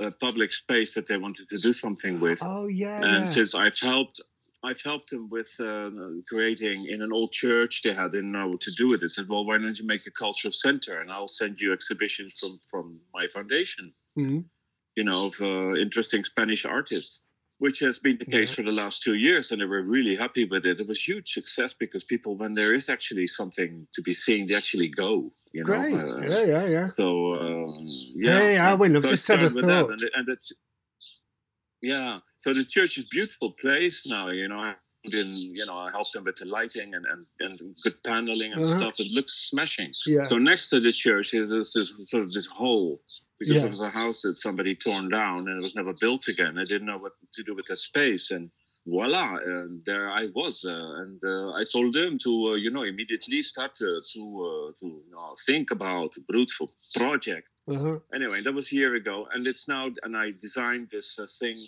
uh, 0.00 0.10
public 0.20 0.52
space 0.52 0.94
that 0.94 1.06
they 1.06 1.16
wanted 1.16 1.48
to 1.48 1.58
do 1.58 1.72
something 1.72 2.20
with. 2.20 2.40
Oh 2.42 2.68
yeah. 2.68 3.02
and 3.02 3.04
yeah. 3.04 3.24
since 3.24 3.54
I've 3.54 3.78
helped, 3.78 4.20
I've 4.62 4.80
helped 4.82 5.10
them 5.10 5.28
with 5.28 5.54
uh, 5.58 5.90
creating 6.28 6.86
in 6.86 7.02
an 7.02 7.12
old 7.12 7.32
church 7.32 7.82
they 7.82 7.94
had 7.94 8.12
They 8.12 8.18
didn't 8.18 8.32
know 8.32 8.48
what 8.48 8.60
to 8.62 8.72
do 8.76 8.88
with 8.88 9.02
it. 9.02 9.10
Said, 9.10 9.28
well, 9.28 9.44
why 9.44 9.58
don't 9.58 9.78
you 9.78 9.86
make 9.86 10.06
a 10.06 10.10
cultural 10.10 10.52
center, 10.52 11.00
and 11.00 11.10
I'll 11.10 11.28
send 11.28 11.60
you 11.60 11.72
exhibitions 11.72 12.38
from 12.38 12.60
from 12.70 13.00
my 13.12 13.26
foundation. 13.28 13.92
Mhm. 14.18 14.44
You 14.96 15.04
know, 15.04 15.26
of 15.26 15.40
uh, 15.40 15.74
interesting 15.74 16.24
Spanish 16.24 16.64
artists. 16.64 17.22
Which 17.64 17.78
has 17.80 17.98
been 18.06 18.16
the 18.18 18.24
case 18.36 18.50
Yeah. 18.50 18.56
for 18.56 18.62
the 18.70 18.72
last 18.82 19.02
two 19.02 19.14
years, 19.26 19.52
and 19.52 19.60
they 19.60 19.66
were 19.74 19.82
really 19.96 20.16
happy 20.24 20.44
with 20.52 20.64
it. 20.70 20.80
It 20.80 20.88
was 20.88 21.00
huge 21.10 21.28
success 21.38 21.72
because 21.82 22.02
people, 22.04 22.32
when 22.42 22.54
there 22.54 22.72
is 22.74 22.88
actually 22.88 23.26
something 23.26 23.86
to 23.94 24.00
be 24.08 24.14
seen, 24.14 24.46
they 24.46 24.54
actually 24.62 24.88
go. 24.88 25.12
You 25.52 25.64
know. 25.64 25.74
Uh, 25.74 26.20
yeah, 26.34 26.44
yeah, 26.54 26.66
yeah. 26.76 26.84
so 26.98 27.06
um, 27.44 27.76
yeah. 28.26 28.38
Hey, 28.40 28.54
Arwin, 28.56 28.96
I've 28.96 29.02
So 29.02 29.08
just 29.08 29.28
had 29.28 29.42
a 29.42 29.50
with 29.58 29.66
that, 29.66 29.86
and, 29.92 30.00
it- 30.06 30.12
and 30.18 30.26
it, 30.34 30.38
yeah. 31.82 32.18
So 32.38 32.54
the 32.54 32.64
church 32.64 32.96
is 32.98 33.04
a 33.04 33.08
beautiful 33.08 33.52
place 33.52 34.06
now. 34.06 34.28
You 34.30 34.48
know, 34.48 34.58
I've 34.58 35.10
been 35.16 35.32
you 35.58 35.66
know 35.66 35.76
I 35.86 35.90
helped 35.90 36.12
them 36.14 36.24
with 36.24 36.36
the 36.36 36.46
lighting 36.46 36.94
and 36.94 37.04
and, 37.12 37.26
and 37.40 37.76
good 37.84 38.02
paneling 38.04 38.52
and 38.54 38.64
Uh-huh. 38.64 38.78
stuff. 38.78 38.94
It 39.00 39.10
looks 39.12 39.34
smashing. 39.50 39.92
Yeah. 40.06 40.22
So 40.30 40.38
next 40.38 40.68
to 40.70 40.80
the 40.80 40.92
church 40.92 41.34
is 41.34 41.50
this, 41.50 41.72
this 41.74 41.92
sort 42.06 42.22
of 42.22 42.32
this 42.32 42.46
hole 42.46 43.02
because 43.40 43.62
Yeah. 43.62 43.66
it 43.66 43.70
was 43.70 43.80
a 43.80 43.90
house 43.90 44.22
that 44.22 44.36
somebody 44.36 44.76
torn 44.76 45.10
down 45.10 45.48
and 45.48 45.58
it 45.58 45.62
was 45.62 45.74
never 45.74 45.94
built 45.94 46.28
again. 46.28 46.58
I 46.58 46.64
didn't 46.64 46.86
know 46.86 46.98
what 46.98 47.14
to 47.34 47.42
do 47.42 47.54
with 47.54 47.66
the 47.68 47.76
space 47.76 48.30
and 48.30 48.50
voila, 48.86 49.36
and 49.36 49.84
there 49.86 50.10
I 50.10 50.26
was. 50.34 50.64
Uh, 50.64 50.70
and 51.02 51.20
uh, 51.24 51.52
I 51.60 51.64
told 51.72 51.94
them 51.94 52.18
to 52.24 52.32
uh, 52.52 52.54
you 52.54 52.70
know 52.70 52.84
immediately 52.84 53.42
start 53.42 53.76
to 53.76 54.02
to, 54.14 54.20
uh, 54.48 54.72
to 54.80 54.86
you 55.06 55.10
know, 55.12 55.34
think 55.46 55.70
about 55.70 56.16
a 56.18 56.22
fruitful 56.30 56.68
project. 56.94 57.48
Uh-huh. 57.68 58.00
Anyway, 58.14 58.42
that 58.42 58.52
was 58.54 58.72
a 58.72 58.76
year 58.76 58.94
ago, 58.96 59.28
and 59.32 59.46
it's 59.46 59.68
now 59.68 59.90
and 60.04 60.16
I 60.16 60.32
designed 60.32 60.88
this 60.90 61.18
uh, 61.18 61.26
thing 61.40 61.58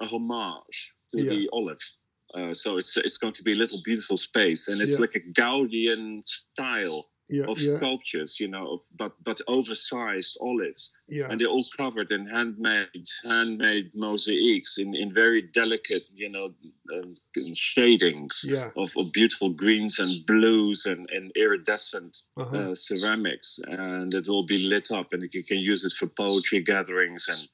a 0.00 0.06
homage 0.06 0.94
to 1.12 1.18
Yeah. 1.22 1.30
the 1.32 1.48
olives. 1.52 1.98
Uh, 2.34 2.52
so 2.54 2.76
it's 2.78 2.96
it's 2.96 3.18
going 3.18 3.34
to 3.34 3.42
be 3.42 3.52
a 3.52 3.56
little 3.56 3.80
beautiful 3.84 4.16
space, 4.16 4.68
and 4.68 4.80
it's 4.80 4.92
Yeah. 4.92 4.98
like 4.98 5.14
a 5.14 5.20
Gaudian 5.40 6.22
style 6.26 7.06
Yeah. 7.28 7.46
of 7.48 7.58
Yeah. 7.60 7.76
sculptures, 7.78 8.38
you 8.38 8.46
know, 8.48 8.74
of, 8.74 8.80
but 8.96 9.12
but 9.24 9.40
oversized 9.48 10.36
olives, 10.40 10.92
Yeah. 11.08 11.26
and 11.28 11.40
they're 11.40 11.48
all 11.56 11.66
covered 11.76 12.12
in 12.12 12.26
handmade 12.28 13.06
handmade 13.24 13.90
mosaics 13.94 14.78
in, 14.78 14.94
in 14.94 15.12
very 15.12 15.42
delicate, 15.42 16.04
you 16.14 16.28
know, 16.28 16.54
um, 16.94 17.16
shadings 17.54 18.44
Yeah. 18.46 18.70
of, 18.76 18.96
of 18.96 19.12
beautiful 19.12 19.50
greens 19.50 19.98
and 19.98 20.24
blues 20.26 20.86
and, 20.86 21.08
and 21.10 21.32
iridescent 21.36 22.22
Uh-huh. 22.36 22.56
uh, 22.56 22.74
ceramics, 22.74 23.58
and 23.66 24.14
it 24.14 24.28
will 24.28 24.46
be 24.46 24.58
lit 24.58 24.90
up, 24.92 25.12
and 25.12 25.22
you 25.32 25.42
can 25.44 25.58
use 25.58 25.84
it 25.84 25.92
for 25.98 26.06
poetry 26.06 26.60
gatherings 26.62 27.26
and 27.28 27.48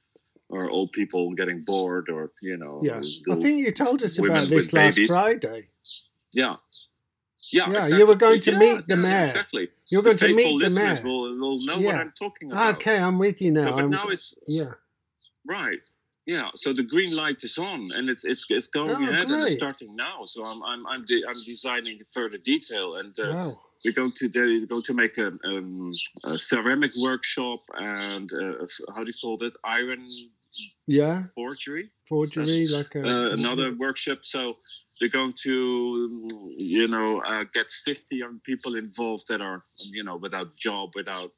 or 0.48 0.68
old 0.68 0.92
people 0.92 1.32
getting 1.34 1.64
bored, 1.64 2.10
or 2.10 2.30
you 2.42 2.58
know, 2.58 2.80
yeah. 2.84 3.00
I 3.30 3.36
think 3.36 3.54
you 3.64 3.72
told 3.72 4.02
us 4.02 4.18
about 4.18 4.50
this 4.50 4.70
last 4.74 4.96
babies. 4.96 5.08
Friday. 5.10 5.68
yeah. 6.34 6.56
Yeah, 7.52 7.64
Yeah, 7.70 7.76
exactly. 7.76 7.98
you 7.98 8.06
were 8.06 8.14
going 8.14 8.40
to 8.40 8.52
Yeah, 8.52 8.58
meet 8.58 8.88
the 8.88 8.94
yeah, 8.96 9.02
mayor. 9.06 9.24
Exactly. 9.26 9.68
You're 9.90 10.02
going 10.02 10.16
the 10.16 10.28
to 10.28 10.34
meet 10.34 10.60
the 10.62 10.70
mayor. 10.70 11.00
will, 11.04 11.38
will 11.38 11.64
know 11.64 11.78
what 11.80 11.94
I'm 11.96 12.12
talking 12.18 12.50
about. 12.50 12.76
Okay, 12.76 12.96
I'm 12.98 13.18
with 13.18 13.42
you 13.42 13.50
now. 13.52 13.64
So, 13.64 13.70
but 13.72 13.80
I'm- 13.80 13.90
now 13.90 14.08
it's 14.08 14.34
yeah. 14.46 14.72
right. 15.46 15.78
Yeah. 16.24 16.48
So 16.54 16.72
the 16.72 16.84
green 16.84 17.12
light 17.22 17.42
is 17.44 17.58
on, 17.58 17.90
and 17.96 18.08
it's 18.08 18.24
it's 18.24 18.46
it's 18.48 18.68
going 18.68 18.90
Oh, 18.90 19.08
ahead 19.08 19.26
and 19.28 19.42
it's 19.42 19.54
starting 19.54 19.94
now. 19.96 20.24
So 20.24 20.44
I'm 20.44 20.62
I'm 20.62 20.86
I'm, 20.86 21.04
de- 21.04 21.24
I'm 21.28 21.40
designing 21.44 21.98
further 22.16 22.38
detail, 22.38 22.94
and 23.00 23.12
uh, 23.18 23.32
wow. 23.34 23.60
we're 23.84 23.92
going 24.00 24.12
to 24.20 24.30
we're 24.34 24.66
going 24.66 24.82
to 24.90 24.94
make 24.94 25.18
a, 25.18 25.28
um, 25.44 25.92
a 26.24 26.38
ceramic 26.38 26.92
workshop 26.96 27.60
and 27.74 28.32
uh, 28.32 28.66
how 28.94 29.02
do 29.04 29.10
you 29.12 29.18
call 29.20 29.36
it? 29.42 29.54
Iron 29.64 30.06
Yeah. 30.86 31.22
forgery. 31.34 31.90
Forgery, 32.08 32.68
like 32.68 32.94
a, 32.94 33.02
uh, 33.02 33.30
another 33.32 33.74
workshop. 33.74 34.18
So 34.22 34.58
they're 35.02 35.08
going 35.08 35.32
to, 35.42 36.54
you 36.56 36.86
know, 36.86 37.20
uh, 37.22 37.42
get 37.52 37.66
50 37.72 38.14
young 38.14 38.40
people 38.44 38.76
involved 38.76 39.26
that 39.28 39.40
are, 39.40 39.64
you 39.78 40.04
know, 40.04 40.14
without 40.16 40.54
job, 40.54 40.90
without 40.94 41.32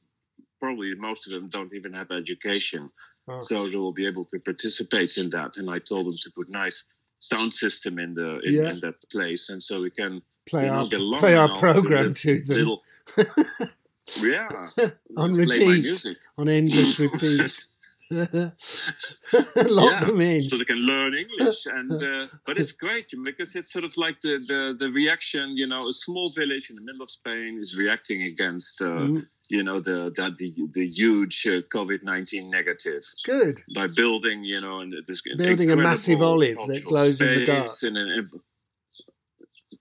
probably 0.60 0.94
most 0.94 1.26
of 1.26 1.32
them 1.32 1.48
don't 1.48 1.72
even 1.72 1.94
have 1.94 2.10
education. 2.10 2.90
Oh. 3.26 3.40
So 3.40 3.70
they 3.70 3.76
will 3.76 3.92
be 3.94 4.06
able 4.06 4.26
to 4.26 4.38
participate 4.38 5.16
in 5.16 5.30
that. 5.30 5.56
And 5.56 5.70
I 5.70 5.78
told 5.78 6.04
them 6.06 6.16
to 6.20 6.30
put 6.36 6.50
nice 6.50 6.84
sound 7.20 7.54
system 7.54 7.98
in 7.98 8.12
the 8.14 8.40
in, 8.40 8.52
Yeah. 8.52 8.70
in 8.72 8.80
that 8.80 8.96
place, 9.10 9.48
and 9.48 9.64
so 9.64 9.80
we 9.80 9.88
can 9.88 10.20
play 10.46 10.66
you 10.66 10.72
know, 10.72 10.88
our 10.92 11.18
play 11.20 11.34
our 11.34 11.58
program 11.58 12.08
the 12.08 12.14
to 12.14 12.40
them 12.42 12.56
Little, 12.58 12.82
yeah, 14.20 14.48
On 15.16 15.32
Let's 15.32 15.48
play 15.48 15.64
my 15.66 15.72
repeat. 15.72 16.18
on 16.36 16.48
endless 16.50 16.98
repeat. 17.06 17.64
Lock 19.80 19.92
Yeah. 19.92 20.04
them 20.06 20.20
in. 20.20 20.48
so 20.48 20.58
they 20.58 20.64
can 20.64 20.78
learn 20.92 21.14
English. 21.14 21.66
And 21.66 21.92
uh, 21.92 22.26
but 22.46 22.58
it's 22.58 22.72
great 22.72 23.06
because 23.24 23.54
it's 23.54 23.72
sort 23.72 23.84
of 23.84 23.96
like 23.96 24.20
the, 24.20 24.38
the 24.50 24.76
the 24.78 24.90
reaction. 24.90 25.56
You 25.56 25.66
know, 25.66 25.88
a 25.88 25.92
small 25.92 26.32
village 26.40 26.70
in 26.70 26.76
the 26.76 26.82
middle 26.82 27.02
of 27.02 27.10
Spain 27.10 27.58
is 27.60 27.76
reacting 27.76 28.22
against 28.22 28.80
uh, 28.80 28.84
Mm, 28.94 29.26
you 29.50 29.62
know 29.62 29.80
the 29.80 29.98
the 30.16 30.24
the, 30.38 30.48
the 30.72 30.86
huge 30.86 31.46
uh, 31.46 31.60
COVID 31.76 32.02
nineteen 32.02 32.50
negative 32.50 33.02
Good. 33.24 33.54
by 33.74 33.86
building 33.88 34.44
you 34.44 34.60
know 34.60 34.80
and 34.80 34.92
this 35.06 35.20
Building 35.36 35.70
a 35.70 35.76
massive 35.76 36.22
olive 36.22 36.56
that 36.68 36.84
glows 36.84 37.20
in 37.20 37.28
the 37.40 37.44
dark. 37.44 37.68
and 37.82 37.96
an- 37.96 38.30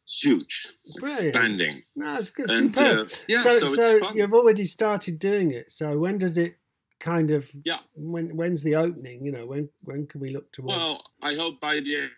it's 0.05 0.21
huge, 0.21 0.67
Brilliant. 0.99 1.27
expanding. 1.27 1.83
No, 1.95 2.15
it's 2.15 2.29
good. 2.29 2.49
And, 2.49 2.73
Superb. 2.75 3.07
uh, 3.07 3.15
yeah, 3.27 3.39
so, 3.41 3.59
so, 3.59 3.65
so, 3.65 4.11
you've 4.13 4.33
already 4.33 4.65
started 4.65 5.17
doing 5.19 5.51
it. 5.51 5.71
So 5.71 5.97
when 5.97 6.17
does 6.17 6.37
it 6.37 6.57
kind 7.03 7.31
of? 7.31 7.49
Yeah. 7.65 7.79
When 7.95 8.35
when's 8.35 8.63
the 8.63 8.75
opening? 8.75 9.25
You 9.25 9.31
know, 9.31 9.45
when 9.45 9.69
when 9.83 10.07
can 10.07 10.21
we 10.21 10.29
look 10.29 10.51
towards? 10.51 10.77
Well, 10.77 11.03
I 11.21 11.35
hope 11.35 11.59
by 11.59 11.75
the 11.81 11.95
end 11.95 12.11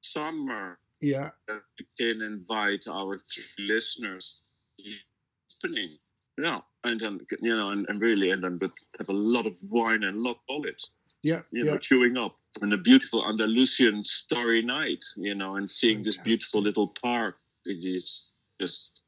summer 0.00 0.78
yeah. 1.00 1.30
we 1.48 1.86
can 1.98 2.22
invite 2.22 2.86
our 2.88 3.20
three 3.32 3.66
listeners 3.66 4.42
opening. 5.64 5.98
Yeah, 6.38 6.60
and 6.84 7.00
then 7.00 7.20
you 7.40 7.56
know, 7.56 7.70
and, 7.70 7.86
and 7.88 8.00
really, 8.00 8.30
and 8.30 8.42
then 8.42 8.58
but 8.58 8.72
have 8.98 9.08
a 9.08 9.12
lot 9.12 9.46
of 9.46 9.54
wine 9.68 10.04
and 10.04 10.16
a 10.16 10.20
lot 10.20 10.32
of 10.32 10.36
olives, 10.50 10.90
Yeah. 11.22 11.40
you 11.50 11.64
yeah. 11.64 11.72
know, 11.72 11.78
chewing 11.78 12.16
up, 12.18 12.36
and 12.60 12.72
a 12.74 12.76
beautiful 12.76 13.26
Andalusian 13.26 14.04
starry 14.04 14.62
night, 14.62 15.04
you 15.16 15.34
know, 15.34 15.56
and 15.56 15.70
seeing 15.70 16.02
this 16.02 16.18
beautiful 16.18 16.60
little 16.60 16.88
park. 16.88 17.36
It 17.64 17.84
is 17.84 18.32
just 18.60 19.02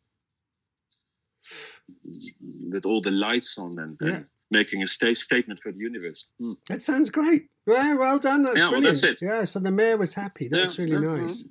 with 2.71 2.87
all 2.87 3.01
the 3.01 3.11
lights 3.11 3.59
on 3.59 3.71
and, 3.79 3.97
and 4.01 4.11
Yeah. 4.11 4.23
Making 4.51 4.83
a 4.83 4.87
sta- 4.87 5.15
statement 5.15 5.61
for 5.61 5.73
the 5.73 5.79
universe. 5.79 6.27
Hmm. 6.41 6.53
That 6.69 6.83
sounds 6.83 7.11
great. 7.11 7.49
Well, 7.67 7.99
well 7.99 8.19
done. 8.19 8.43
That's 8.45 8.57
Yeah, 8.57 8.63
well, 8.65 8.71
brilliant. 8.73 9.01
that's 9.03 9.13
it. 9.13 9.19
Yeah. 9.21 9.45
So 9.45 9.59
the 9.61 9.71
mayor 9.71 9.97
was 9.97 10.15
happy. 10.15 10.49
That's 10.49 10.79
Yeah, 10.79 10.85
really 10.85 11.21
nice. 11.21 11.45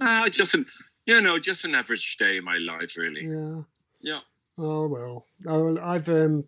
Ah, 0.00 0.28
just 0.28 0.54
an, 0.54 0.66
you 1.06 1.20
know, 1.20 1.38
just 1.38 1.64
an 1.64 1.74
average 1.74 2.16
day 2.16 2.38
in 2.38 2.44
my 2.44 2.56
life, 2.58 2.96
really. 2.96 3.24
Yeah. 3.26 3.62
Yeah. 4.00 4.20
Oh 4.58 4.86
well. 4.88 5.26
Oh, 5.46 5.64
well, 5.72 5.78
I've 5.84 6.08
um, 6.08 6.44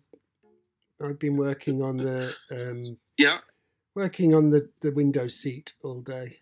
I've 1.01 1.19
been 1.19 1.37
working 1.37 1.81
on 1.81 1.97
the 1.97 2.33
um, 2.51 2.97
Yeah, 3.17 3.39
working 3.95 4.33
on 4.33 4.49
the 4.49 4.69
the 4.81 4.91
window 4.91 5.27
seat 5.27 5.73
all 5.83 6.01
day, 6.01 6.39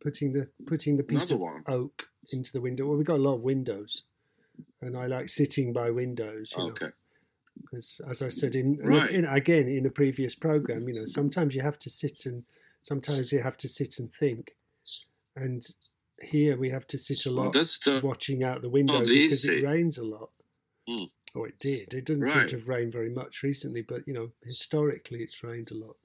putting 0.00 0.32
the 0.32 0.48
putting 0.66 0.96
the 0.96 1.02
piece 1.02 1.30
Another 1.30 1.34
of 1.34 1.40
one. 1.40 1.64
oak 1.66 2.08
into 2.32 2.52
the 2.52 2.60
window. 2.60 2.86
Well, 2.86 2.96
we've 2.96 3.06
got 3.06 3.16
a 3.18 3.22
lot 3.22 3.34
of 3.36 3.40
windows, 3.42 4.02
and 4.80 4.96
I 4.96 5.06
like 5.06 5.28
sitting 5.28 5.72
by 5.72 5.90
windows. 5.90 6.52
You 6.56 6.64
know, 6.64 6.70
okay. 6.70 6.90
Because 7.62 8.00
as 8.08 8.22
I 8.22 8.28
said 8.28 8.56
in, 8.56 8.76
Right. 8.78 9.10
in 9.10 9.24
again 9.24 9.68
in 9.68 9.86
a 9.86 9.90
previous 9.90 10.34
program, 10.34 10.88
you 10.88 10.94
know, 10.94 11.04
sometimes 11.06 11.54
you 11.54 11.62
have 11.62 11.78
to 11.80 11.90
sit 11.90 12.26
and 12.26 12.44
sometimes 12.82 13.32
you 13.32 13.40
have 13.40 13.56
to 13.58 13.68
sit 13.68 13.98
and 13.98 14.12
think, 14.12 14.56
and 15.36 15.66
here 16.22 16.56
we 16.56 16.70
have 16.70 16.86
to 16.88 16.98
sit 16.98 17.26
a 17.26 17.32
Well, 17.32 17.46
lot 17.46 17.52
that's 17.54 17.78
the 17.80 18.00
watching 18.02 18.42
out 18.42 18.62
the 18.62 18.68
window 18.70 18.98
Not 18.98 19.06
because 19.06 19.44
it 19.44 19.62
rains 19.64 19.98
a 19.98 20.04
lot. 20.04 20.30
Mm. 20.88 21.10
Oh, 21.34 21.44
it 21.44 21.58
did. 21.58 21.94
It 21.94 22.04
doesn't 22.06 22.26
seem 22.26 22.46
to 22.48 22.58
have 22.58 22.68
rained 22.68 22.92
very 22.92 23.10
much 23.10 23.42
recently, 23.42 23.82
but 23.82 24.06
you 24.08 24.14
know, 24.14 24.32
historically 24.42 25.22
it's 25.22 25.42
rained 25.44 25.70
a 25.70 25.74
lot. 25.74 25.96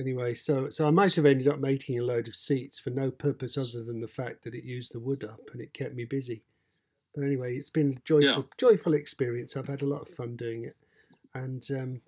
Anyway, 0.00 0.34
so 0.34 0.68
so 0.70 0.86
I 0.86 0.90
might 0.90 1.14
have 1.16 1.26
ended 1.26 1.48
up 1.48 1.60
making 1.60 1.98
a 1.98 2.02
load 2.02 2.26
of 2.28 2.34
seats 2.36 2.80
for 2.80 2.90
no 2.90 3.10
purpose 3.12 3.56
other 3.56 3.84
than 3.84 4.00
the 4.00 4.08
fact 4.08 4.42
that 4.42 4.54
it 4.54 4.64
used 4.64 4.92
the 4.92 5.00
wood 5.00 5.22
up 5.24 5.50
and 5.52 5.60
it 5.60 5.72
kept 5.72 5.94
me 5.94 6.04
busy. 6.04 6.42
But 7.14 7.24
anyway, 7.24 7.56
it's 7.56 7.70
been 7.70 7.92
a 7.92 8.00
joyful, 8.04 8.42
Yeah. 8.42 8.48
joyful 8.58 8.94
experience. 8.94 9.56
I've 9.56 9.68
had 9.68 9.82
a 9.82 9.86
lot 9.86 10.02
of 10.02 10.08
fun 10.08 10.36
doing 10.36 10.64
it, 10.64 10.76
and 11.34 11.66
um, 11.72 12.00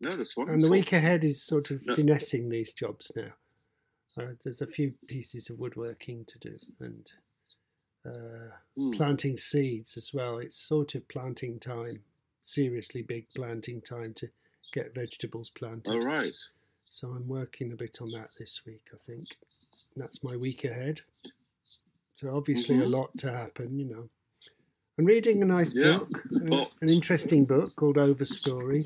no, 0.00 0.16
that's 0.16 0.36
wonderful. 0.36 0.54
and 0.54 0.64
the 0.64 0.70
week 0.70 0.92
ahead 0.92 1.24
is 1.24 1.42
sort 1.42 1.70
of 1.70 1.82
Yeah. 1.82 1.94
finessing 1.94 2.48
these 2.48 2.72
jobs 2.72 3.10
now. 3.16 3.32
Uh, 4.16 4.34
there's 4.42 4.62
a 4.62 4.66
few 4.66 4.94
pieces 5.08 5.50
of 5.50 5.58
woodworking 5.58 6.24
to 6.26 6.38
do, 6.38 6.56
and 6.80 7.12
uh, 8.06 8.56
Hmm. 8.76 8.92
planting 8.92 9.36
seeds 9.36 9.96
as 9.96 10.12
well. 10.14 10.38
It's 10.38 10.56
sort 10.56 10.94
of 10.94 11.08
planting 11.08 11.58
time, 11.58 12.04
seriously 12.42 13.02
big 13.02 13.26
planting 13.34 13.80
time 13.82 14.14
to 14.14 14.28
get 14.72 14.94
vegetables 14.94 15.50
planted. 15.50 15.92
All 15.94 16.00
right. 16.00 16.34
So 16.88 17.08
I'm 17.08 17.26
working 17.26 17.72
a 17.72 17.76
bit 17.76 18.00
on 18.00 18.10
that 18.12 18.30
this 18.38 18.64
week, 18.66 18.88
I 18.92 18.98
think. 18.98 19.36
That's 19.96 20.22
my 20.22 20.36
week 20.36 20.64
ahead. 20.64 21.00
So 22.14 22.34
obviously 22.36 22.76
a 22.78 22.84
Mhm. 22.84 22.90
lot 22.90 23.16
to 23.18 23.32
happen, 23.32 23.78
you 23.78 23.86
know. 23.86 24.10
I'm 24.98 25.04
reading 25.06 25.42
a 25.42 25.46
nice 25.46 25.74
Yeah. 25.74 25.98
book, 25.98 26.22
uh, 26.50 26.64
an 26.80 26.88
interesting 26.88 27.44
book 27.44 27.74
called 27.76 27.96
Overstory. 27.96 28.84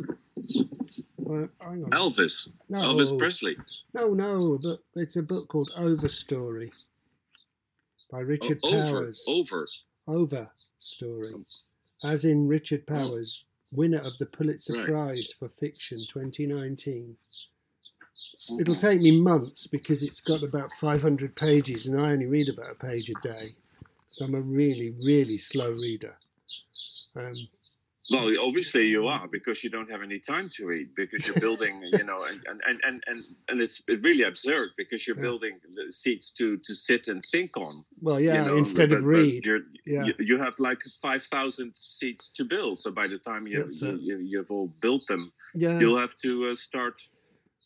Uh. 1.29 1.47
Elvis. 1.91 2.49
no, 2.71 2.79
Elvis 2.79 3.17
Presley. 3.19 3.57
no, 3.93 4.15
no, 4.15 4.59
but 4.62 4.81
it's 4.95 5.17
a 5.17 5.23
book 5.23 5.49
called 5.49 5.71
Overstory 5.79 6.73
by 8.11 8.21
Richard 8.21 8.59
O- 8.62 8.69
over. 8.69 8.87
Powers. 8.87 9.25
Over. 9.29 9.67
Over 10.07 10.50
story, 10.79 11.35
as 12.03 12.25
in 12.25 12.49
Richard 12.49 12.87
Powers, 12.87 13.45
winner 13.71 13.99
of 13.99 14.15
the 14.19 14.25
Pulitzer 14.25 14.73
Right. 14.73 14.87
Prize 14.87 15.31
for 15.38 15.50
Fiction 15.50 16.07
2019. 16.09 17.19
Mm-hmm. 18.50 18.61
It'll 18.61 18.75
take 18.75 19.03
me 19.03 19.21
months 19.21 19.67
because 19.67 20.03
it's 20.03 20.21
got 20.21 20.43
about 20.43 20.73
500 20.81 21.35
pages 21.37 21.87
and 21.87 22.00
I 22.00 22.12
only 22.12 22.25
read 22.25 22.49
about 22.49 22.71
a 22.71 22.75
page 22.75 23.11
a 23.11 23.15
day. 23.21 23.55
So 24.19 24.25
I'm 24.25 24.35
a 24.35 24.41
really, 24.41 24.91
really 25.07 25.39
slow 25.39 25.71
reader. 25.71 26.17
Um, 27.15 27.35
Well, 28.11 28.33
obviously 28.49 28.87
you 28.87 29.07
are 29.07 29.29
because 29.29 29.63
you 29.63 29.69
don't 29.71 29.91
have 29.91 30.03
any 30.03 30.19
time 30.19 30.49
to 30.57 30.67
read 30.67 30.89
because 30.97 31.29
you're 31.29 31.39
building, 31.49 31.75
you 31.99 32.05
know, 32.11 32.21
and 32.31 32.41
and 32.69 32.81
and 32.89 32.97
and, 33.07 33.19
and 33.49 33.61
it's 33.65 33.83
really 33.87 34.25
absurd 34.33 34.69
because 34.81 35.07
you're 35.07 35.17
Yeah. 35.19 35.29
building 35.29 35.55
the 35.77 35.93
seats 35.93 36.27
to 36.39 36.47
to 36.67 36.73
sit 36.75 37.09
and 37.13 37.21
think 37.35 37.51
on. 37.57 37.75
Well, 38.07 38.19
you 38.19 38.29
yeah, 38.33 38.45
know, 38.47 38.57
instead 38.57 38.89
but- 38.91 38.99
of 38.99 39.05
read. 39.05 39.47
Yeah. 39.87 40.05
you, 40.07 40.15
you 40.31 40.37
have 40.47 40.55
like 40.69 40.81
five 41.07 41.23
thousand 41.35 41.71
seats 41.77 42.25
to 42.39 42.43
build. 42.55 42.75
So 42.79 42.91
by 42.91 43.07
the 43.15 43.19
time 43.31 43.43
you, 43.53 43.61
you, 43.83 43.91
you 44.09 44.17
you've 44.33 44.51
all 44.57 44.71
built 44.85 45.05
them, 45.07 45.25
Yeah. 45.65 45.79
you'll 45.81 46.01
have 46.05 46.17
to 46.27 46.31
uh, 46.51 46.55
start. 46.69 46.97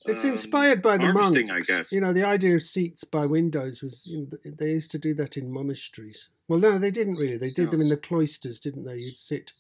It's 0.07 0.25
um, 0.25 0.31
inspired 0.33 0.83
by 0.83 0.97
the 0.99 1.13
monks. 1.13 1.51
I 1.51 1.61
guess. 1.61 1.93
You 1.93 2.01
know, 2.01 2.13
the 2.13 2.25
idea 2.25 2.55
of 2.55 2.63
seats 2.63 3.05
by 3.05 3.27
windows 3.27 3.83
was 3.83 4.01
you 4.05 4.29
know, 4.31 4.39
they 4.57 4.71
used 4.71 4.91
to 4.93 4.99
do 4.99 5.15
that 5.15 5.37
in 5.37 5.51
monasteries. 5.51 6.29
Well, 6.49 6.59
no, 6.59 6.79
they 6.79 6.91
didn't 6.91 7.17
really. 7.17 7.37
They 7.37 7.51
did 7.51 7.67
No. 7.67 7.71
them 7.73 7.81
in 7.83 7.89
the 7.89 7.97
cloisters, 7.97 8.59
didn't 8.59 8.85
they? 8.85 8.97
You'd 8.97 9.19
sit 9.19 9.53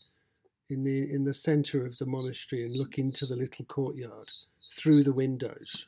in 0.68 0.84
the 0.84 1.12
in 1.12 1.24
the 1.24 1.34
centre 1.34 1.84
of 1.86 1.96
the 1.98 2.06
monastery 2.06 2.64
and 2.64 2.72
look 2.76 2.98
into 2.98 3.26
the 3.26 3.36
little 3.36 3.64
courtyard 3.66 4.28
through 4.76 5.04
the 5.04 5.12
windows. 5.12 5.86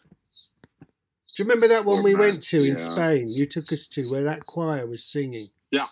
Do 0.81 1.43
you 1.43 1.49
remember 1.49 1.67
that 1.69 1.85
one 1.85 1.97
Poor 1.97 2.05
we 2.05 2.13
man, 2.13 2.21
went 2.21 2.43
to 2.45 2.63
in. 2.63 2.77
Spain? 2.77 3.27
You 3.27 3.47
took 3.47 3.73
us 3.73 3.89
to 3.89 4.09
where 4.11 4.23
that 4.23 4.47
choir 4.47 4.87
was 4.87 5.03
singing. 5.03 5.49
Yeah. 5.73 5.87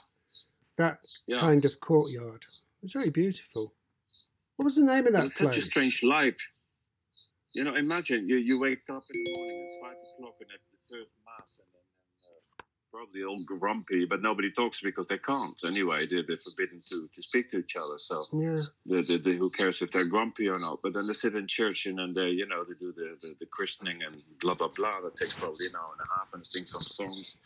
That 0.77 1.01
Yeah. 1.27 1.41
kind 1.41 1.65
of 1.65 1.81
courtyard. 1.81 2.45
It 2.45 2.83
was 2.85 2.93
very 2.93 3.11
beautiful. 3.11 3.73
What 4.57 4.65
was 4.65 4.77
the 4.77 4.85
name 4.85 5.07
of 5.09 5.13
that 5.15 5.25
it's 5.25 5.37
place? 5.37 5.49
such 5.57 5.59
a 5.59 5.63
strange 5.71 6.03
life. 6.05 6.53
You 7.55 7.65
know, 7.65 7.75
imagine 7.75 8.29
you, 8.29 8.37
you 8.37 8.59
wake 8.59 8.89
up 8.89 9.03
in 9.13 9.25
the 9.25 9.33
morning, 9.37 9.65
it's 9.65 9.77
five 9.81 9.93
o'clock, 10.17 10.37
and 10.41 10.51
at 10.51 10.61
the 10.73 10.97
first 10.97 11.13
mass, 11.27 11.59
and 11.61 11.69
then 11.75 11.85
uh, 12.25 12.63
probably 12.91 13.25
all 13.25 13.43
grumpy, 13.45 14.07
but 14.07 14.23
nobody 14.23 14.51
talks 14.51 14.81
because 14.81 15.07
they 15.09 15.19
can't. 15.19 15.59
Anyway, 15.67 16.07
they're, 16.07 16.23
they're 16.27 16.39
forbidden 16.39 16.81
to, 16.89 17.09
to 17.13 17.23
speak 17.23 17.51
to 17.51 17.59
each 17.59 17.77
other. 17.77 17.99
So 17.99 18.25
Yeah. 18.33 18.57
the, 18.87 19.03
the, 19.03 19.19
the, 19.19 19.37
who 19.37 19.51
cares 19.51 19.83
if 19.83 19.91
they're 19.91 20.07
grumpy 20.07 20.49
or 20.49 20.59
not? 20.59 20.81
But 20.83 20.95
then 20.95 21.07
they 21.07 21.13
sit 21.13 21.35
in 21.35 21.47
church 21.47 21.85
and 21.87 21.99
then 21.99 22.15
they, 22.15 22.31
you 22.31 22.47
know, 22.47 22.65
they 22.65 22.75
do 22.81 22.93
the, 22.93 23.17
the, 23.21 23.35
the 23.41 23.47
christening 23.47 24.03
and 24.03 24.23
blah 24.41 24.55
blah 24.55 24.69
blah. 24.69 25.01
That 25.03 25.17
takes 25.17 25.35
probably 25.35 25.67
an 25.67 25.77
hour 25.77 25.93
and 25.99 26.01
a 26.01 26.19
half, 26.19 26.33
and 26.33 26.47
sing 26.47 26.65
some 26.67 26.85
songs. 26.87 27.37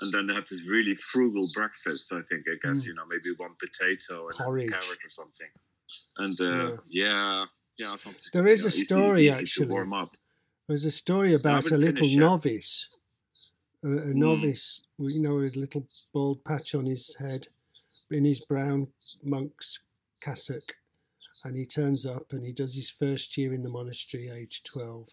And 0.00 0.12
then 0.12 0.26
they 0.28 0.34
have 0.34 0.46
this 0.46 0.68
really 0.68 0.94
frugal 0.94 1.48
breakfast. 1.54 2.12
I 2.12 2.20
think 2.28 2.44
I 2.48 2.54
guess 2.64 2.84
Mm. 2.84 2.86
you 2.86 2.94
know 2.94 3.06
maybe 3.06 3.34
one 3.36 3.54
potato 3.58 4.28
and 4.28 4.38
a 4.38 4.68
carrot 4.68 4.98
or 5.04 5.10
something. 5.10 5.48
And 6.18 6.40
uh, 6.40 6.44
yeah, 6.44 6.76
yeah, 6.88 7.44
something. 7.78 8.14
There 8.32 8.46
is 8.46 8.62
yeah, 8.62 8.66
a 8.66 8.70
story, 8.70 9.26
easy 9.28 9.38
to 9.38 9.40
actually. 9.40 9.86
There's 10.68 10.84
a 10.84 10.90
story 10.90 11.34
about 11.34 11.70
a 11.70 11.76
little 11.76 12.08
novice, 12.08 12.88
a, 13.84 13.88
a 13.88 14.12
Hmm. 14.12 14.18
novice, 14.18 14.82
you 14.98 15.20
know, 15.20 15.36
with 15.36 15.56
a 15.56 15.60
little 15.60 15.86
bald 16.12 16.44
patch 16.44 16.74
on 16.74 16.86
his 16.86 17.14
head, 17.16 17.48
in 18.10 18.24
his 18.24 18.40
brown 18.40 18.88
monk's 19.22 19.80
cassock, 20.20 20.76
and 21.44 21.56
he 21.56 21.66
turns 21.66 22.06
up 22.06 22.32
and 22.32 22.44
he 22.44 22.52
does 22.52 22.74
his 22.74 22.90
first 22.90 23.36
year 23.36 23.54
in 23.54 23.62
the 23.62 23.68
monastery, 23.68 24.28
age 24.30 24.62
twelve. 24.64 25.08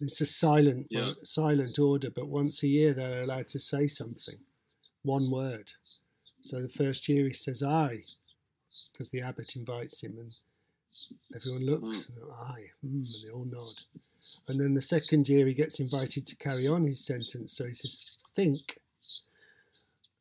It's 0.00 0.20
a 0.20 0.26
silent, 0.26 0.86
Yeah. 0.90 1.12
silent 1.22 1.78
order, 1.78 2.10
but 2.10 2.28
once 2.28 2.62
a 2.62 2.68
year 2.68 2.94
they're 2.94 3.22
allowed 3.22 3.48
to 3.48 3.58
say 3.58 3.86
something, 3.86 4.38
one 5.02 5.30
word. 5.30 5.72
So 6.40 6.62
the 6.62 6.68
first 6.68 7.08
year 7.08 7.26
he 7.26 7.32
says 7.32 7.62
"I," 7.62 8.02
because 8.92 9.10
the 9.10 9.20
abbot 9.22 9.56
invites 9.56 10.02
him, 10.02 10.18
and 10.18 10.30
everyone 11.34 11.66
looks, 11.66 12.08
and 12.08 12.18
"I," 12.32 12.60
mm, 12.84 12.92
and 12.92 13.06
they 13.24 13.30
all 13.30 13.44
nod. 13.44 13.82
And 14.48 14.60
then 14.60 14.74
the 14.74 14.82
second 14.82 15.28
year 15.28 15.46
he 15.46 15.54
gets 15.54 15.80
invited 15.80 16.26
to 16.26 16.36
carry 16.36 16.66
on 16.66 16.84
his 16.84 17.04
sentence, 17.04 17.52
so 17.52 17.66
he 17.66 17.72
says, 17.72 18.32
think. 18.34 18.78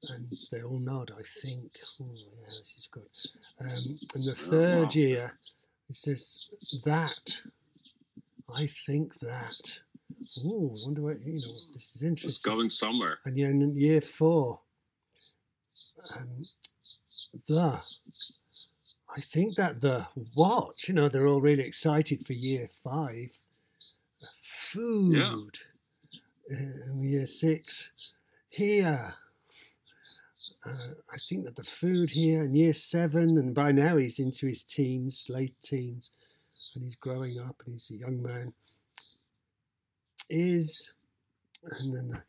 And 0.09 0.31
they 0.51 0.61
all 0.63 0.79
nod, 0.79 1.11
I 1.17 1.21
think. 1.23 1.71
Oh, 2.01 2.09
yeah, 2.13 2.45
this 2.59 2.77
is 2.77 2.87
good. 2.91 3.17
Um, 3.59 3.99
and 4.15 4.23
the 4.25 4.31
Oh, 4.31 4.49
third 4.49 4.85
wow. 4.85 4.91
year 4.93 5.39
he 5.87 5.93
says, 5.93 6.47
that. 6.83 7.41
I 8.53 8.67
think 8.67 9.17
that. 9.19 9.79
Oh, 10.45 10.73
I 10.75 10.85
wonder 10.85 11.01
what, 11.01 11.19
you 11.21 11.33
know, 11.33 11.53
this 11.73 11.95
is 11.95 12.03
interesting. 12.03 12.29
It's 12.29 12.41
going 12.41 12.69
somewhere. 12.69 13.19
And 13.25 13.37
yeah, 13.37 13.47
in 13.47 13.75
year 13.75 14.01
four, 14.01 14.59
um, 16.15 16.45
the. 17.47 17.81
I 19.15 19.19
think 19.19 19.55
that 19.57 19.81
the 19.81 20.07
what, 20.35 20.87
you 20.87 20.93
know, 20.93 21.09
they're 21.09 21.27
all 21.27 21.41
really 21.41 21.63
excited 21.63 22.25
for 22.25 22.33
year 22.33 22.67
five. 22.83 23.37
Food. 24.41 25.17
Uh, 26.51 26.55
in 26.87 27.03
year 27.03 27.25
six, 27.25 27.91
here. 28.47 29.13
Uh, 30.65 30.93
I 31.11 31.17
think 31.27 31.45
that 31.45 31.55
the 31.55 31.63
food 31.63 32.09
here 32.09 32.43
in 32.43 32.53
year 32.53 32.73
seven, 32.73 33.37
and 33.37 33.53
by 33.53 33.71
now 33.71 33.97
he's 33.97 34.19
into 34.19 34.47
his 34.47 34.63
teens, 34.63 35.25
late 35.27 35.55
teens, 35.61 36.11
and 36.75 36.83
he's 36.83 36.95
growing 36.95 37.39
up 37.39 37.61
and 37.65 37.73
he's 37.73 37.89
a 37.91 37.95
young 37.95 38.21
man, 38.21 38.53
is, 40.29 40.93
and 41.63 41.95
then 41.95 42.21